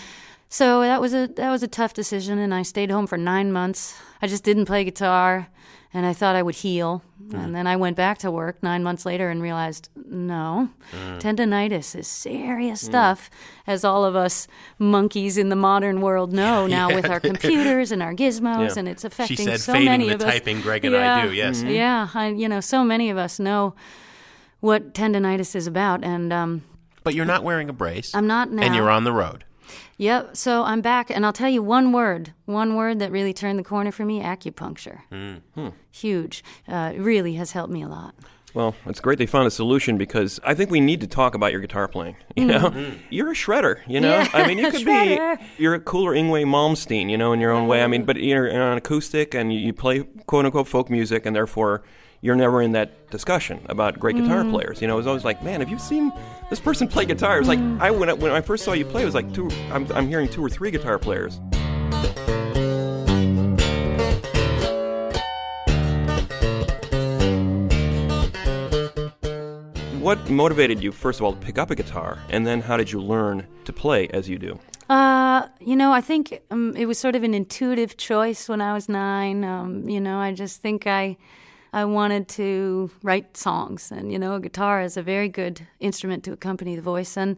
[0.48, 3.52] So that was a that was a tough decision, and I stayed home for nine
[3.52, 3.94] months.
[4.20, 5.48] I just didn't play guitar,
[5.94, 7.02] and I thought I would heal.
[7.33, 7.53] And mm-hmm.
[7.53, 11.21] then I went back to work nine months later and realized, no, mm.
[11.21, 12.87] tendonitis is serious mm.
[12.87, 13.31] stuff,
[13.66, 18.03] as all of us monkeys in the modern world know now with our computers and
[18.03, 18.79] our gizmos, Yeah.
[18.81, 20.33] and it's She affecting said, so fading many the of us.
[20.33, 21.33] typing Greg and I do.
[21.33, 21.59] Yes.
[21.59, 21.66] Mm-hmm.
[21.66, 21.77] Mm-hmm.
[21.77, 23.75] Yeah, I, you know, so many of us know
[24.61, 26.62] what tendonitis is about, and um,
[27.03, 28.14] But you're not wearing a brace.
[28.14, 28.62] I'm not now.
[28.62, 29.45] And you're on the road.
[30.01, 30.35] Yep.
[30.35, 33.63] So I'm back, and I'll tell you one word, one word that really turned the
[33.63, 35.03] corner for me: acupuncture.
[35.91, 36.43] Huge.
[36.67, 38.15] Uh, really has helped me a lot.
[38.55, 41.53] Well, it's great they found a solution because I think we need to talk about
[41.53, 42.17] your guitar playing.
[42.37, 42.97] You know, mm-hmm.
[43.11, 43.81] you're a shredder.
[43.87, 45.39] You know, Yeah, I mean, you could shredder.
[45.39, 47.11] be you're a cooler Yngwie Malmsteen.
[47.11, 47.83] You know, in your own way.
[47.83, 48.07] I mean, mm-hmm.
[48.07, 51.83] but you're an acoustic and you, play quote unquote folk music, and therefore
[52.23, 54.51] you're never in that discussion about great guitar mm.
[54.53, 54.81] players.
[54.81, 56.13] You know, it's always like, man, have you seen
[56.49, 57.39] this person play guitar?
[57.39, 57.79] It's like mm.
[57.81, 59.51] I when I, when I first saw you play, it was like two.
[59.71, 61.41] I'm I'm hearing two or three guitar players.
[70.11, 72.90] What motivated you, first of all, to pick up a guitar, and then how did
[72.90, 74.59] you learn to play as you do?
[74.88, 78.73] Uh, you know, I think um, it was sort of an intuitive choice when I
[78.73, 79.44] was nine.
[79.44, 81.16] Um, you know, I just think I,
[81.73, 86.25] I wanted to write songs, and you know, a guitar is a very good instrument
[86.25, 87.16] to accompany the voice.
[87.16, 87.37] And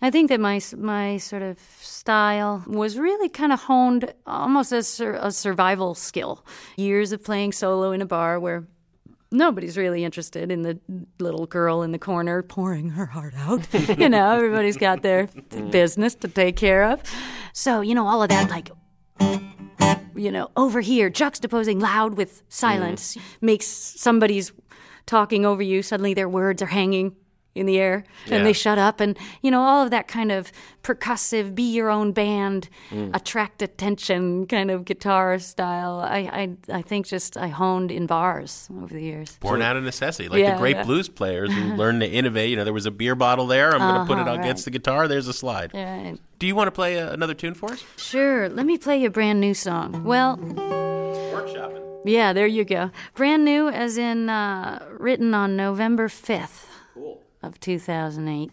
[0.00, 4.98] I think that my my sort of style was really kind of honed almost as
[4.98, 6.42] a survival skill.
[6.78, 8.64] Years of playing solo in a bar where
[9.30, 10.78] nobody's really interested in the
[11.18, 13.66] little girl in the corner pouring her heart out.
[13.98, 15.70] you know, everybody's got their mm.
[15.70, 17.00] business to take care of.
[17.52, 18.70] So, you know, all of that, like,
[20.14, 23.22] you know, over here, juxtaposing loud with silence mm.
[23.40, 24.52] makes somebody's
[25.06, 25.82] talking over you.
[25.82, 27.16] Suddenly their words are hanging
[27.58, 29.00] in the air and they shut up.
[29.00, 30.52] And, you know, all of that kind of
[30.82, 32.68] percussive, be your own band,
[33.12, 36.00] attract attention kind of guitar style.
[36.00, 36.18] I,
[36.70, 39.36] I, I think just I honed in bars over the years.
[39.40, 40.84] Born out of necessity, like Yeah, the great yeah.
[40.84, 42.50] blues players who learned to innovate.
[42.50, 43.72] You know, there was a beer bottle there.
[43.72, 44.64] I'm going to put it Uh-huh, against right.
[44.72, 45.08] the guitar.
[45.08, 45.72] There's a slide.
[45.74, 47.84] Yeah, Do you want to play uh, another tune for us?
[47.96, 48.48] Sure.
[48.48, 50.04] Let me play you a brand new song.
[50.04, 52.02] Well, Workshopping.
[52.04, 52.90] yeah, there you go.
[53.14, 56.64] Brand new, as in uh, written on November 5th
[57.42, 58.50] of 2008.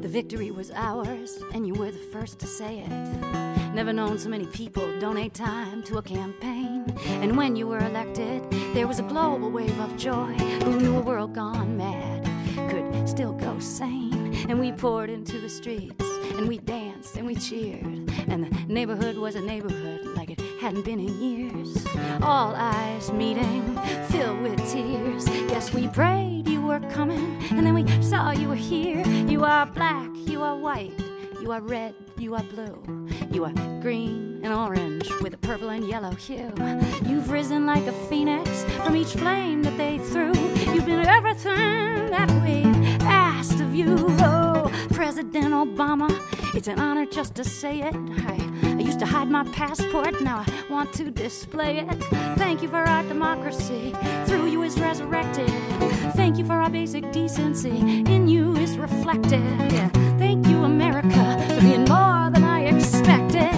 [0.00, 3.56] The victory was ours, and you were the first to say it.
[3.74, 6.86] Never known so many people donate time to a campaign.
[7.06, 10.32] And when you were elected, there was a global wave of joy.
[10.64, 12.24] Who knew a world gone mad
[12.70, 14.05] could still go sane?
[14.48, 16.04] And we poured into the streets,
[16.36, 18.10] and we danced and we cheered.
[18.28, 21.84] And the neighborhood was a neighborhood like it hadn't been in years.
[22.22, 23.78] All eyes meeting,
[24.08, 25.28] filled with tears.
[25.48, 29.06] Yes, we prayed you were coming, and then we saw you were here.
[29.06, 30.92] You are black, you are white,
[31.40, 35.86] you are red, you are blue, you are green and orange with a purple and
[35.88, 36.52] yellow hue.
[37.04, 40.34] You've risen like a phoenix from each flame that they threw.
[40.72, 42.64] You've been everything that we
[43.04, 44.15] asked of you.
[44.96, 46.08] President Obama,
[46.54, 47.94] it's an honor just to say it.
[47.94, 52.02] I, I used to hide my passport, now I want to display it.
[52.38, 53.94] Thank you for our democracy,
[54.24, 55.50] through you is resurrected.
[56.16, 59.42] Thank you for our basic decency, in you is reflected.
[60.18, 63.52] Thank you, America, for being more than I expected.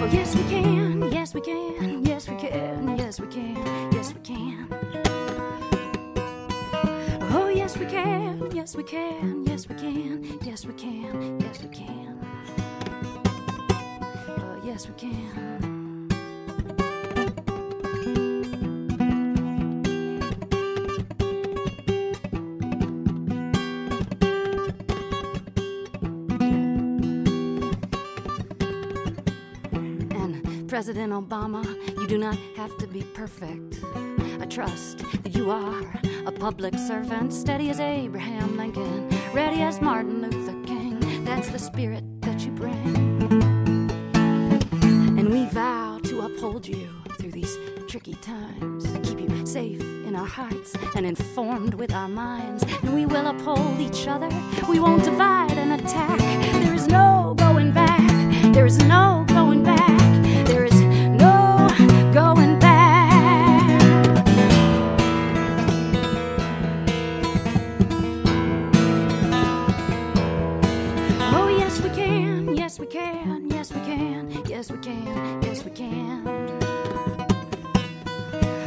[0.00, 3.88] Oh, yes, we can, yes, we can, yes, we can, yes, we can,
[4.28, 4.68] can.
[7.32, 11.68] Oh, yes, we can, yes, we can, yes, we can, yes, we can, yes, we
[11.70, 12.20] can.
[14.28, 16.08] Oh, yes, we can.
[30.10, 31.64] And President Obama,
[31.98, 33.78] you do not have to be perfect.
[34.50, 40.54] Trust that you are a public servant, steady as Abraham Lincoln, ready as Martin Luther
[40.66, 41.24] King.
[41.24, 42.74] That's the spirit that you bring.
[45.18, 46.88] And we vow to uphold you
[47.18, 47.56] through these
[47.88, 52.64] tricky times, keep you safe in our hearts and informed with our minds.
[52.82, 54.30] And we will uphold each other.
[54.68, 56.18] We won't divide and attack.
[56.62, 58.00] There is no going back.
[58.54, 59.97] There is no going back.
[74.58, 75.42] Yes, we can.
[75.44, 76.26] Yes, we can.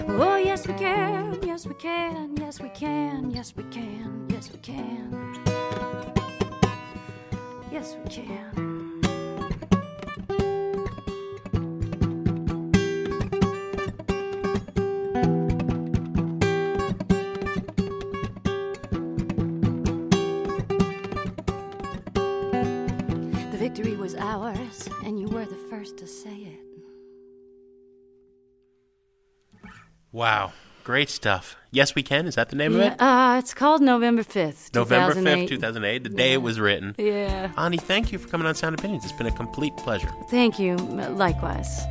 [0.08, 1.38] Oh, yes, we can.
[1.44, 2.34] Yes, we can.
[2.38, 3.30] Yes, we can.
[3.32, 4.26] Yes, we can.
[4.30, 5.44] Yes, we can.
[7.74, 8.71] Yes, we can.
[25.82, 26.60] First to say it.
[30.12, 30.54] Wow.
[30.84, 31.56] Great stuff.
[31.72, 32.28] Yes, we can.
[32.28, 33.02] Is that the name of it?
[33.02, 34.76] uh, it's called November 5th.
[34.76, 36.94] November 5th, 2008, the day it was written.
[37.00, 37.52] Yeah.
[37.58, 39.04] Ani, thank you for coming on Sound Opinions.
[39.06, 40.12] It's been a complete pleasure.
[40.30, 40.76] Thank you.
[40.76, 41.82] Likewise.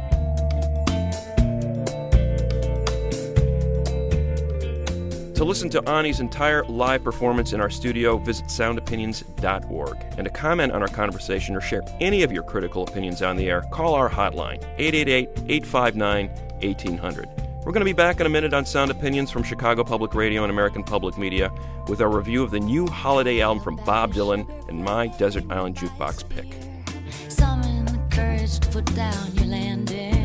[5.41, 9.97] To listen to Ani's entire live performance in our studio, visit soundopinions.org.
[10.19, 13.49] And to comment on our conversation or share any of your critical opinions on the
[13.49, 16.29] air, call our hotline, 888 859
[16.61, 17.27] 1800.
[17.65, 20.43] We're going to be back in a minute on Sound Opinions from Chicago Public Radio
[20.43, 21.51] and American Public Media
[21.89, 25.75] with our review of the new holiday album from Bob Dylan and my Desert Island
[25.75, 26.53] Jukebox pick.
[27.31, 30.20] Summon the courage to put down your landing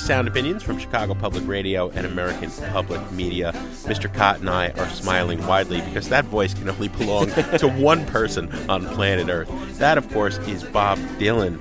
[0.00, 3.52] Sound Opinions from Chicago Public Radio and American Public Media.
[3.84, 4.12] Mr.
[4.12, 8.50] Kot and I are smiling widely because that voice can only belong to one person
[8.68, 9.48] on planet Earth.
[9.78, 11.58] That, of course, is Bob Dylan.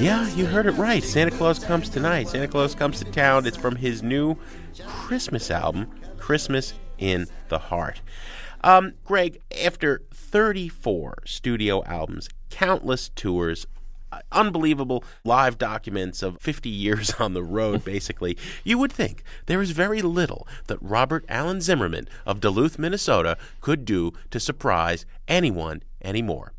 [0.00, 1.02] Yeah, you heard it right.
[1.02, 2.28] Santa Claus comes tonight.
[2.28, 3.46] Santa Claus comes to town.
[3.46, 4.36] It's from his new
[4.86, 8.00] Christmas album, Christmas in the Heart.
[8.64, 13.66] Um, Greg, after 34 studio albums, countless tours,
[14.32, 19.70] unbelievable live documents of 50 years on the road, basically, you would think there is
[19.70, 26.52] very little that Robert Allen Zimmerman of Duluth, Minnesota could do to surprise anyone anymore.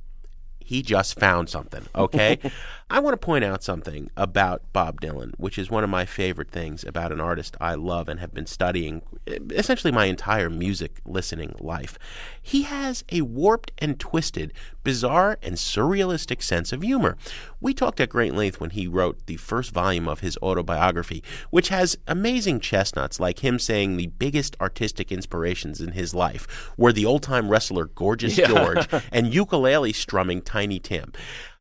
[0.67, 2.39] He just found something, okay?
[2.89, 6.51] I want to point out something about Bob Dylan, which is one of my favorite
[6.51, 9.01] things about an artist I love and have been studying
[9.49, 11.97] essentially my entire music listening life.
[12.41, 14.51] He has a warped and twisted,
[14.83, 17.17] bizarre and surrealistic sense of humor.
[17.59, 21.67] We talked at great length when he wrote the first volume of his autobiography, which
[21.69, 27.05] has amazing chestnuts like him saying the biggest artistic inspirations in his life were the
[27.05, 31.13] old time wrestler Gorgeous George and ukulele strumming Tiny Tim.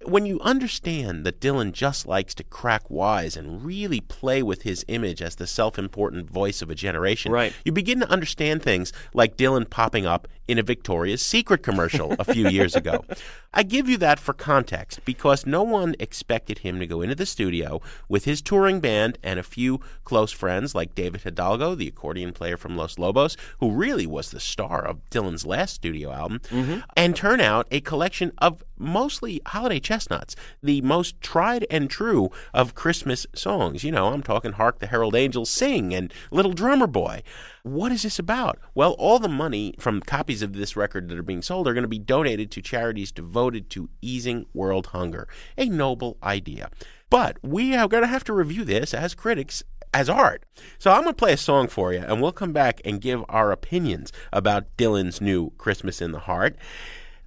[0.05, 4.85] When you understand that Dylan just likes to crack wise and really play with his
[4.89, 7.53] image as the self important voice of a generation, Right.
[7.65, 12.25] you begin to understand things like Dylan popping up in a Victoria's Secret commercial a
[12.25, 13.05] few years ago.
[13.53, 17.27] I give you that for context because no one expected him to go into the
[17.27, 22.33] studio with his touring band and a few close friends like David Hidalgo, the accordion
[22.33, 26.81] player from Los Lobos, who really was the star of Dylan's last studio album, mm-hmm.
[26.97, 32.75] and turn out a collection of mostly holiday chestnuts, the most tried and true of
[32.75, 33.85] Christmas songs.
[33.85, 37.23] You know, I'm talking Hark the Herald Angels Sing and Little Drummer Boy.
[37.63, 38.59] What is this about?
[38.75, 41.83] Well, all the money from copies of this record that are being sold are going
[41.83, 45.29] to be donated to charities devoted to easing world hunger.
[45.57, 46.69] A noble idea.
[47.09, 49.63] But we are going to have to review this as critics
[49.95, 50.45] as art.
[50.79, 53.25] So I'm going to play a song for you, and we'll come back and give
[53.29, 56.57] our opinions about Dylan's new Christmas in the Heart.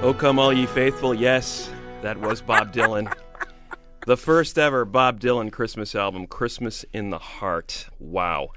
[0.00, 1.12] Oh, come all ye faithful.
[1.12, 1.68] Yes,
[2.02, 3.12] that was Bob Dylan.
[4.06, 7.88] The first ever Bob Dylan Christmas album, Christmas in the Heart.
[7.98, 8.50] Wow.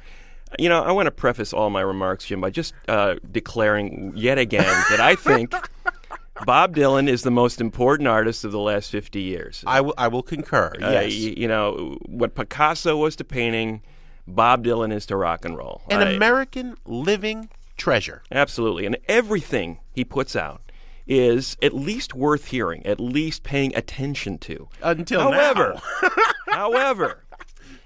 [0.59, 4.37] You know, I want to preface all my remarks, Jim, by just uh, declaring yet
[4.37, 5.53] again that I think
[6.45, 9.63] Bob Dylan is the most important artist of the last 50 years.
[9.65, 10.73] I will, will concur.
[10.81, 11.05] Uh, Yes.
[11.11, 13.81] y- you know, what Picasso was to painting,
[14.27, 15.81] Bob Dylan is to rock and roll.
[15.89, 18.21] An I- American living treasure.
[18.31, 18.85] Absolutely.
[18.85, 20.61] And everything he puts out
[21.07, 24.67] is at least worth hearing, at least paying attention to.
[24.81, 25.37] Until now.
[25.53, 25.81] however,
[26.49, 27.23] however,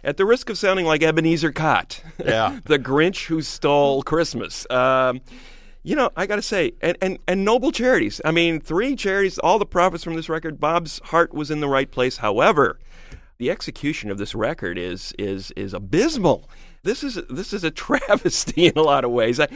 [0.03, 2.59] at the risk of sounding like Ebenezer Kot, Yeah.
[2.65, 5.21] the Grinch who stole Christmas, um,
[5.83, 8.19] you know, I got to say, and, and, and noble charities.
[8.25, 11.67] I mean, three charities, all the profits from this record, Bob's heart was in the
[11.67, 12.17] right place.
[12.17, 12.79] However,
[13.37, 16.49] the execution of this record is is is abysmal.
[16.83, 19.39] This is this is a travesty in a lot of ways.
[19.39, 19.47] I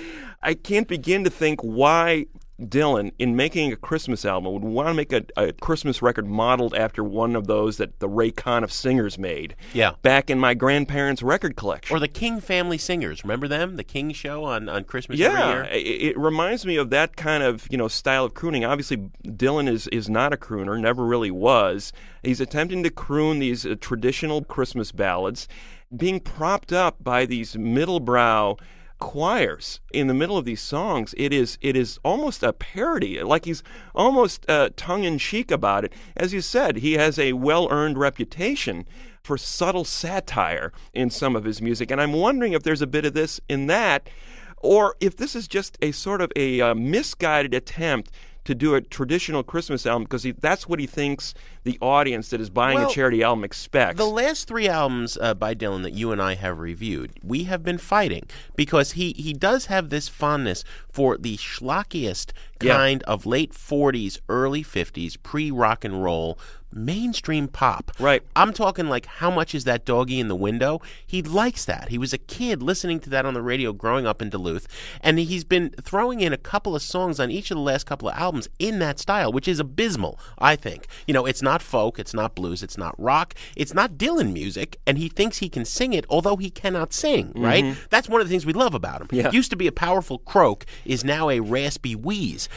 [0.43, 2.26] I can't begin to think why
[2.60, 6.76] Dylan, in making a Christmas album, would want to make a, a Christmas record modeled
[6.76, 9.55] after one of those that the Ray Conniff Singers made.
[9.74, 9.93] Yeah.
[10.01, 11.95] Back in my grandparents' record collection.
[11.95, 13.24] Or the King Family Singers.
[13.24, 13.76] Remember them?
[13.76, 15.64] The King Show on, on Christmas every Yeah, year?
[15.72, 18.66] it, it reminds me of that kind of you know style of crooning.
[18.66, 21.93] Obviously, Dylan is is not a crooner, never really was.
[22.24, 25.47] He's attempting to croon these uh, traditional Christmas ballads,
[25.95, 28.57] being propped up by these middle brow.
[29.00, 31.16] Choirs in the middle of these songs.
[31.18, 33.64] It is it is almost a parody, like he's
[33.95, 35.93] almost uh, tongue in cheek about it.
[36.16, 38.86] As you said, he has a well earned reputation
[39.24, 43.06] for subtle satire in some of his music, and I'm wondering if there's a bit
[43.06, 44.10] of this in that,
[44.58, 48.12] or if this is just a sort of a uh, misguided attempt
[48.45, 51.34] to do a traditional Christmas album because that's what he thinks
[51.64, 53.97] the audience that is buying Well, a charity album expects.
[53.97, 57.64] The last three albums uh, by Dylan that you and I have reviewed, we have
[57.64, 58.24] been fighting
[58.55, 62.32] because he, he does have this fondness for the schlockiest
[62.62, 62.76] Yeah.
[62.76, 66.38] kind of late 40s, early 50s, pre rock and roll
[66.72, 67.91] mainstream pop.
[67.99, 68.22] Right.
[68.36, 70.82] I'm talking like how much is that doggy in the window?
[71.05, 71.89] He likes that.
[71.89, 74.68] He was a kid listening to that on the radio growing up in Duluth,
[75.01, 78.07] and he's been throwing in a couple of songs on each of the last couple
[78.10, 80.88] of albums in that style, which is abysmal, I think.
[81.07, 84.80] You know, it's not folk, it's not blues, it's not rock, it's not Dylan music,
[84.86, 87.76] and he thinks he can sing it although he cannot sing, right?
[87.89, 89.07] That's one of the things we love about him.
[89.12, 89.32] Yeah.
[89.32, 92.49] Used to be a powerful croak, is now a raspy wheeze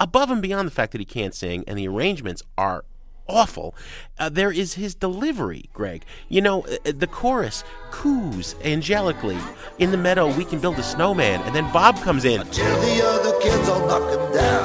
[0.00, 2.84] above and beyond the fact that he can't sing and the arrangements are
[3.28, 3.74] awful,
[4.18, 6.04] uh, there is his delivery, Greg.
[6.28, 9.38] You know, uh, uh, the chorus coos angelically.
[9.78, 12.46] In the meadow, we can build a snowman, and then Bob comes in.
[12.48, 14.61] Till the other kids all knock him down.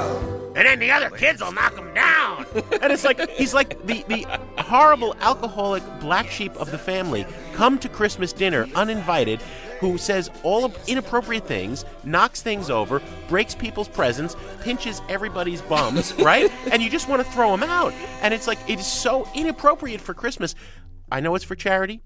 [0.57, 2.45] And then the other kids will knock him down.
[2.81, 4.25] and it's like he's like the, the
[4.57, 9.39] horrible alcoholic black sheep of the family come to Christmas dinner uninvited
[9.79, 12.99] who says all inappropriate things, knocks things over,
[13.29, 16.51] breaks people's presents, pinches everybody's bums, right?
[16.71, 17.93] And you just want to throw him out.
[18.23, 20.55] And it's like it is so inappropriate for Christmas.
[21.11, 22.01] I know it's for charity.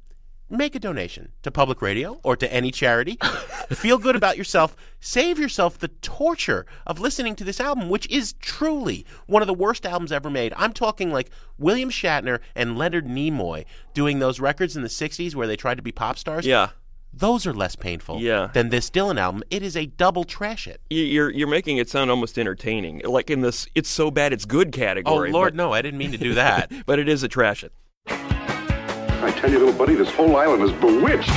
[0.53, 3.17] Make a donation to public radio or to any charity.
[3.69, 4.75] Feel good about yourself.
[4.99, 9.53] Save yourself the torture of listening to this album, which is truly one of the
[9.53, 10.53] worst albums ever made.
[10.57, 15.47] I'm talking like William Shatner and Leonard Nimoy doing those records in the 60s where
[15.47, 16.45] they tried to be pop stars.
[16.45, 16.71] yeah.
[17.13, 18.49] Those are less painful Yeah.
[18.53, 19.43] than this Dylan album.
[19.49, 20.79] It is a double trash it.
[20.89, 24.45] You- You're you're making it sound almost entertaining, like in this "it's so bad it's
[24.45, 25.29] good" category.
[25.29, 25.33] Oh.
[25.33, 26.71] Lord, but, no, I didn't mean to do that.
[26.85, 27.73] but it is a trash it.
[29.31, 31.29] I tell you, little buddy, this whole island is bewitched.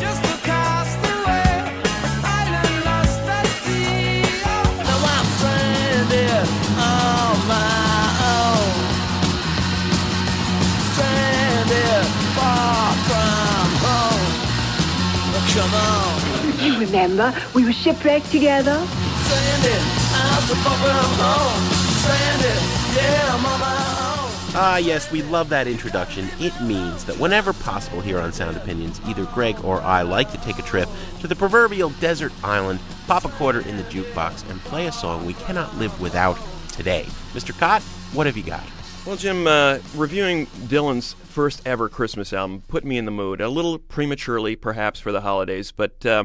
[0.00, 1.12] Just across the
[2.24, 4.24] island lost at sea.
[4.80, 6.48] Now I'm stranded
[6.80, 8.72] on my own.
[10.96, 14.24] Stranded far from home.
[15.36, 16.64] Oh, come on.
[16.64, 18.80] You remember, we were shipwrecked together.
[19.28, 19.82] Stranded
[20.24, 21.64] out so far from home.
[22.00, 22.60] Stranded,
[22.96, 24.03] yeah, I'm on my own.
[24.56, 26.28] Ah, yes, we love that introduction.
[26.38, 30.38] It means that whenever possible here on Sound Opinions, either Greg or I like to
[30.38, 30.88] take a trip
[31.22, 32.78] to the proverbial desert island,
[33.08, 36.38] pop a quarter in the jukebox, and play a song we cannot live without
[36.68, 37.04] today.
[37.32, 37.58] Mr.
[37.58, 37.82] Kot,
[38.12, 38.62] what have you got?
[39.04, 43.48] Well, Jim, uh, reviewing Dylan's first ever Christmas album put me in the mood, a
[43.48, 46.24] little prematurely, perhaps, for the holidays, but uh,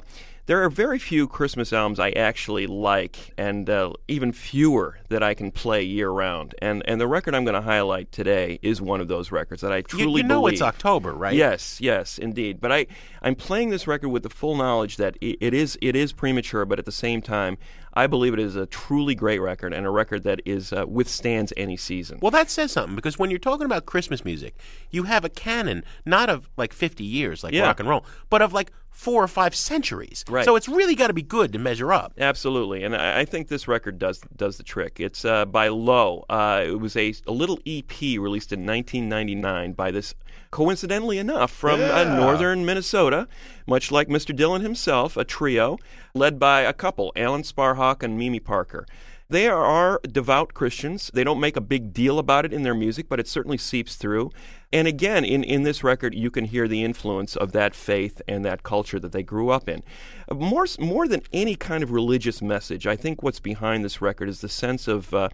[0.49, 5.35] there are very few Christmas albums I actually like, and uh, even fewer that I
[5.35, 6.55] can play year round.
[6.59, 9.71] And and the record I'm going to highlight today is one of those records that
[9.71, 10.53] I You, truly you know believe.
[10.53, 11.35] it's October, right?
[11.35, 12.59] Yes, yes, indeed.
[12.59, 12.87] But I,
[13.21, 16.65] I'm playing this record with the full knowledge that i it is it is premature,
[16.65, 17.59] but at the same time,
[17.93, 21.51] I believe it is a truly great record and a record that is uh, withstands
[21.57, 22.19] any season.
[22.21, 24.55] Well, that says something because when you're talking about Christmas music,
[24.91, 27.63] you have a canon not of like 50 years like Yeah.
[27.65, 30.25] rock and roll, but of like four or five centuries.
[30.29, 30.43] Right.
[30.45, 32.13] So it's really got to be good to measure up.
[32.17, 34.99] Absolutely, and I, I think this record does does the trick.
[34.99, 36.25] It's uh, by Low.
[36.29, 40.13] Uh, it was a, a little EP released in 1999 by this,
[40.51, 43.27] coincidentally enough, from uh, northern Minnesota,
[43.67, 44.35] much like Mr.
[44.35, 45.77] Dylan himself, a trio
[46.13, 48.85] led by a couple, Alan Sparhawk and Mimi Parker.
[49.31, 51.11] They are devout Christians.
[51.13, 53.95] They don't make a big deal about it in their music, but it certainly seeps
[53.95, 54.31] through.
[54.73, 58.43] And again, in, in this record, you can hear the influence of that faith and
[58.45, 59.83] that culture that they grew up in.
[60.27, 64.29] Uh, More, more than any kind of religious message, I think what's behind this record
[64.29, 65.13] is the sense of.
[65.13, 65.29] Uh,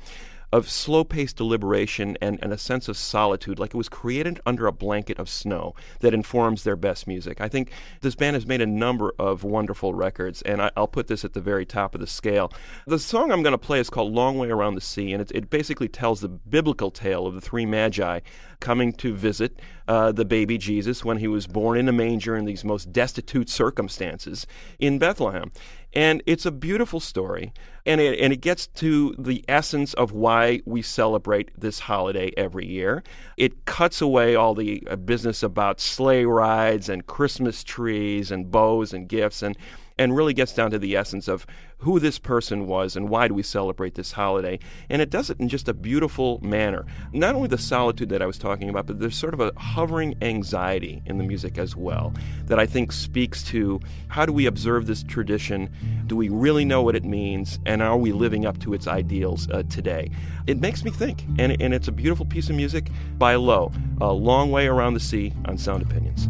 [0.56, 4.68] of slow paced deliberation and, and a sense of solitude, like it was created under
[4.68, 7.42] a blanket of snow that informs their best music.
[7.42, 11.08] I think this band has made a number of wonderful records, and I, I'll put
[11.08, 12.54] this at the very top of the scale.
[12.88, 15.30] The song I'm going to play is called Long Way Around the Sea, and it,
[15.36, 18.22] it basically tells the biblical tale of the three magi
[18.62, 22.46] coming to visit uh, the baby Jesus when he was born in a manger in
[22.46, 24.48] these most destitute circumstances
[24.80, 25.52] in Bethlehem.
[25.96, 27.54] And it's a beautiful story,
[27.86, 32.66] and it, and it gets to the essence of why we celebrate this holiday every
[32.66, 33.02] year.
[33.38, 38.92] It cuts away all the uh, business about sleigh rides and Christmas trees and bows
[38.92, 39.58] and gifts and
[39.98, 41.48] and really gets down to the essence of
[41.80, 44.60] who this person was and why do we celebrate this holiday.
[44.90, 46.86] And it does it in just a beautiful manner.
[47.14, 50.16] Not only the solitude that I was talking about, but there's sort of a hovering
[50.22, 52.14] anxiety in the music as well
[52.46, 55.70] that I think speaks to how do we observe this tradition?
[56.08, 57.60] Do we really know what it means?
[57.66, 60.12] And are we living up to its ideals uh, today?
[60.48, 63.72] It makes me think, and, and it's a beautiful piece of music by Low,
[64.02, 66.30] A Long Way Around the Sea on Sound Opinions.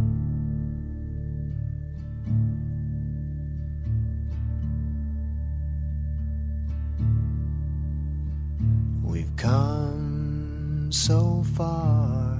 [9.37, 12.37] Come so far.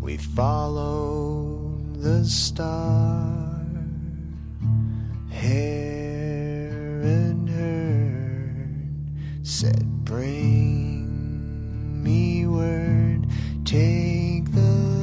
[0.00, 3.64] We follow the star.
[5.30, 13.26] Heron heard said, Bring me word.
[13.64, 15.01] Take the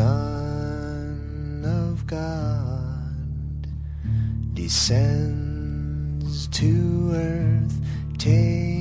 [0.00, 3.66] Son of God
[4.54, 7.78] descends to earth.
[8.16, 8.79] Take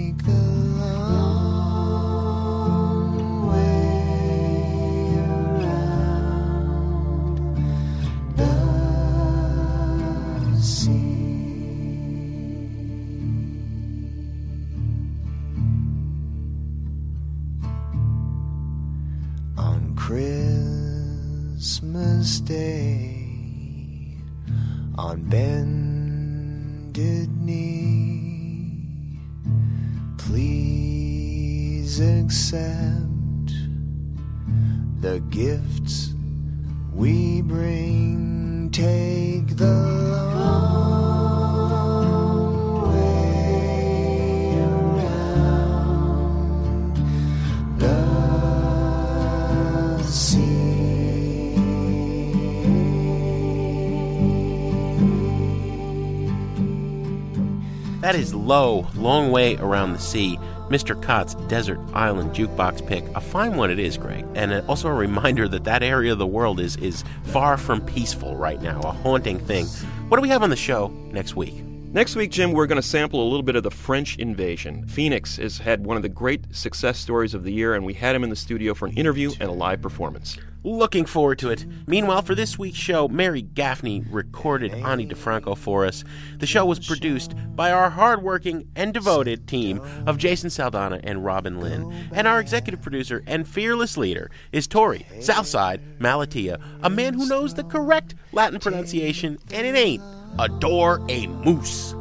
[58.10, 60.40] That is Low, Long Way Around the Sea,
[60.70, 61.00] Mr.
[61.00, 63.04] Kot's Desert Island Jukebox pick.
[63.14, 64.26] A fine one it is, Greg.
[64.34, 67.86] And uh, also a reminder that that area of the world is, is far from
[67.86, 69.68] peaceful right now, a haunting thing.
[70.08, 71.64] What do we have on the show next week?
[71.64, 74.88] Next week, Jim, we're going to sample a little bit of the French invasion.
[74.88, 78.16] Phoenix has had one of the great success stories of the year, and we had
[78.16, 80.36] him in the studio for an interview and a live performance.
[80.64, 81.66] Looking forward to it.
[81.88, 86.04] Meanwhile, for this week's show, Mary Gaffney recorded Ani DiFranco for us.
[86.38, 91.62] The show was produced by our hardworking and devoted team of Jason Saldanha and Robin
[91.62, 92.10] Linn.
[92.12, 97.54] And our executive producer and fearless leader is Torey Southside Malatia, a man who knows
[97.54, 100.04] the correct Latin pronunciation, and it ain't
[100.40, 101.96] adore a moose.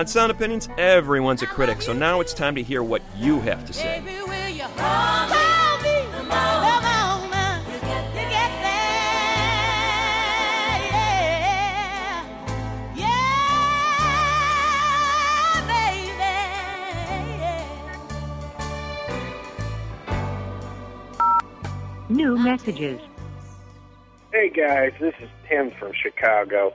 [0.00, 3.66] On Sound Opinions, everyone's a critic, so now it's time to hear what you have
[3.66, 4.00] to say.
[4.00, 5.30] Baby, will you hold
[5.82, 6.06] me?
[6.10, 7.60] Come on, now.
[7.68, 8.80] You get there.
[10.88, 12.24] Yeah.
[12.96, 13.20] Yeah,
[22.08, 22.14] baby.
[22.14, 23.02] New messages.
[24.32, 26.74] Hey guys, this is Tim from Chicago.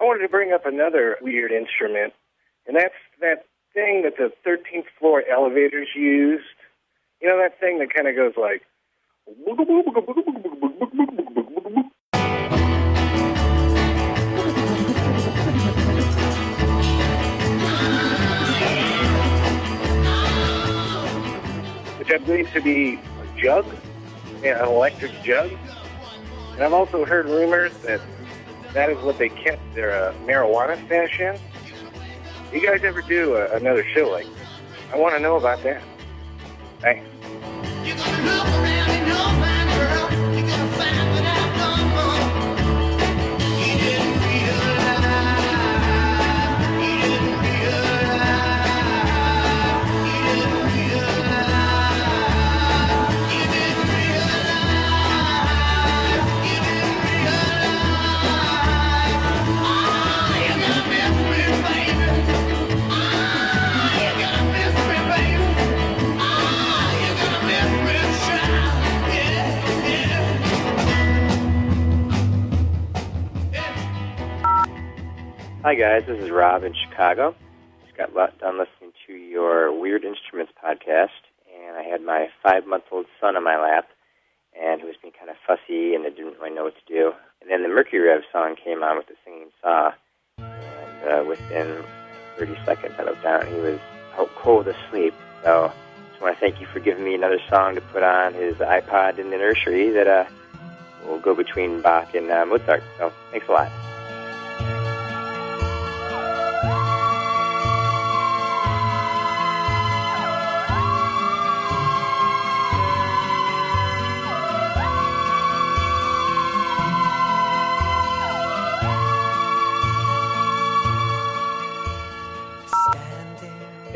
[0.00, 2.14] I wanted to bring up another weird instrument,
[2.66, 6.44] and that's that thing that the 13th floor elevators used.
[7.20, 8.62] You know that thing that kind of goes like.
[21.98, 23.66] Which I believe to be a jug,
[24.42, 25.50] yeah, an electric jug.
[26.54, 28.00] And I've also heard rumors that
[28.72, 31.38] that is what they kept their uh, marijuana stash in.
[32.56, 34.48] You guys ever do a, another show like this?
[34.90, 35.82] I want to know about that.
[36.80, 38.34] Thanks.
[75.76, 77.34] Guys, this is Rob in Chicago.
[77.84, 81.20] Just got done listening to your Weird Instruments podcast,
[81.54, 83.86] and I had my five-month-old son on my lap,
[84.58, 87.12] and he was being kind of fussy, and I didn't really know what to do.
[87.42, 89.92] And then the Mercury Rev song came on with the singing saw,
[90.38, 91.84] and uh, within
[92.38, 93.80] 30 seconds I looked down, and he was
[94.16, 95.12] out cold asleep.
[95.44, 95.70] So
[96.08, 99.18] just want to thank you for giving me another song to put on his iPod
[99.18, 100.24] in the nursery that uh,
[101.06, 102.82] will go between Bach and uh, Mozart.
[102.96, 103.95] So thanks a lot.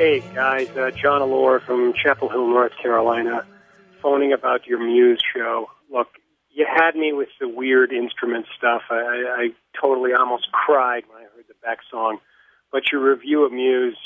[0.00, 3.44] Hey guys, uh, John Allure from Chapel Hill, North Carolina,
[4.00, 5.66] phoning about your Muse show.
[5.92, 6.08] Look,
[6.48, 8.80] you had me with the weird instrument stuff.
[8.88, 9.48] I, I, I
[9.78, 12.16] totally almost cried when I heard the Beck song.
[12.72, 13.98] But your review of Muse,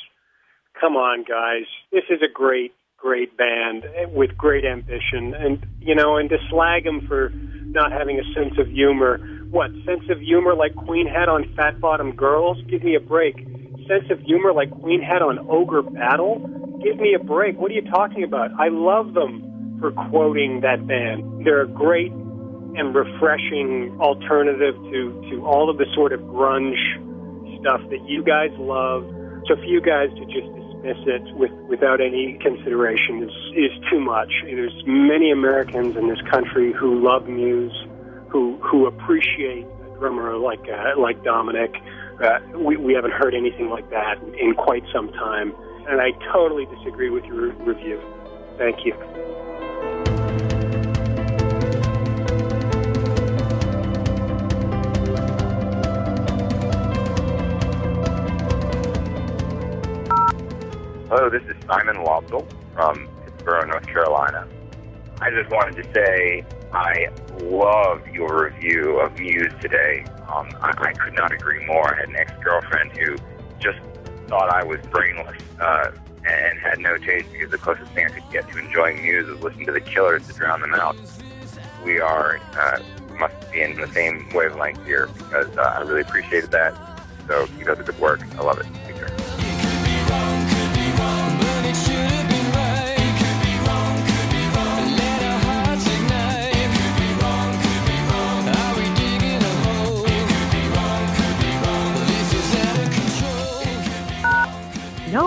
[0.81, 6.17] come on, guys, this is a great, great band with great ambition, and you know,
[6.17, 7.31] and to slag them for
[7.67, 9.19] not having a sense of humor.
[9.49, 12.61] What sense of humor like Queen had on Fat Bottom Girls?
[12.69, 13.47] Give me a break
[13.87, 16.39] sense of humor like Queen had on Ogre Battle?
[16.83, 17.59] Give me a break.
[17.59, 18.51] What are you talking about?
[18.59, 21.45] I love them for quoting that band.
[21.45, 26.81] They're a great and refreshing alternative to, to all of the sort of grunge
[27.61, 29.05] stuff that you guys love.
[29.47, 34.01] So for you guys to just dismiss it with, without any consideration is, is too
[34.01, 34.33] much.
[34.45, 37.75] There's many Americans in this country who love Muse,
[38.29, 41.73] who, who appreciate a drummer like, uh, like Dominic.
[42.23, 45.53] Uh, we, we haven't heard anything like that in quite some time.
[45.89, 48.01] And I totally disagree with your re- review.
[48.57, 48.95] Thank you.
[61.09, 64.49] Hello, this is Simon Wapsel from Pittsboro, North Carolina.
[65.21, 66.45] I just wanted to say
[66.75, 67.09] I
[67.41, 70.05] love your review of Muse today.
[70.29, 71.95] Um, I, I could not agree more.
[71.95, 73.17] I had an ex-girlfriend who
[73.61, 73.79] just
[74.27, 75.93] thought I was brainless uh,
[76.27, 79.41] and had no taste because the closest thing I could get to enjoying Muse was
[79.41, 80.97] listening to the Killers to drown them out.
[81.85, 82.83] We are uh,
[83.21, 86.75] must be in the same wavelength here because uh, I really appreciated that.
[87.29, 88.21] So keep up the good work.
[88.37, 88.67] I love it.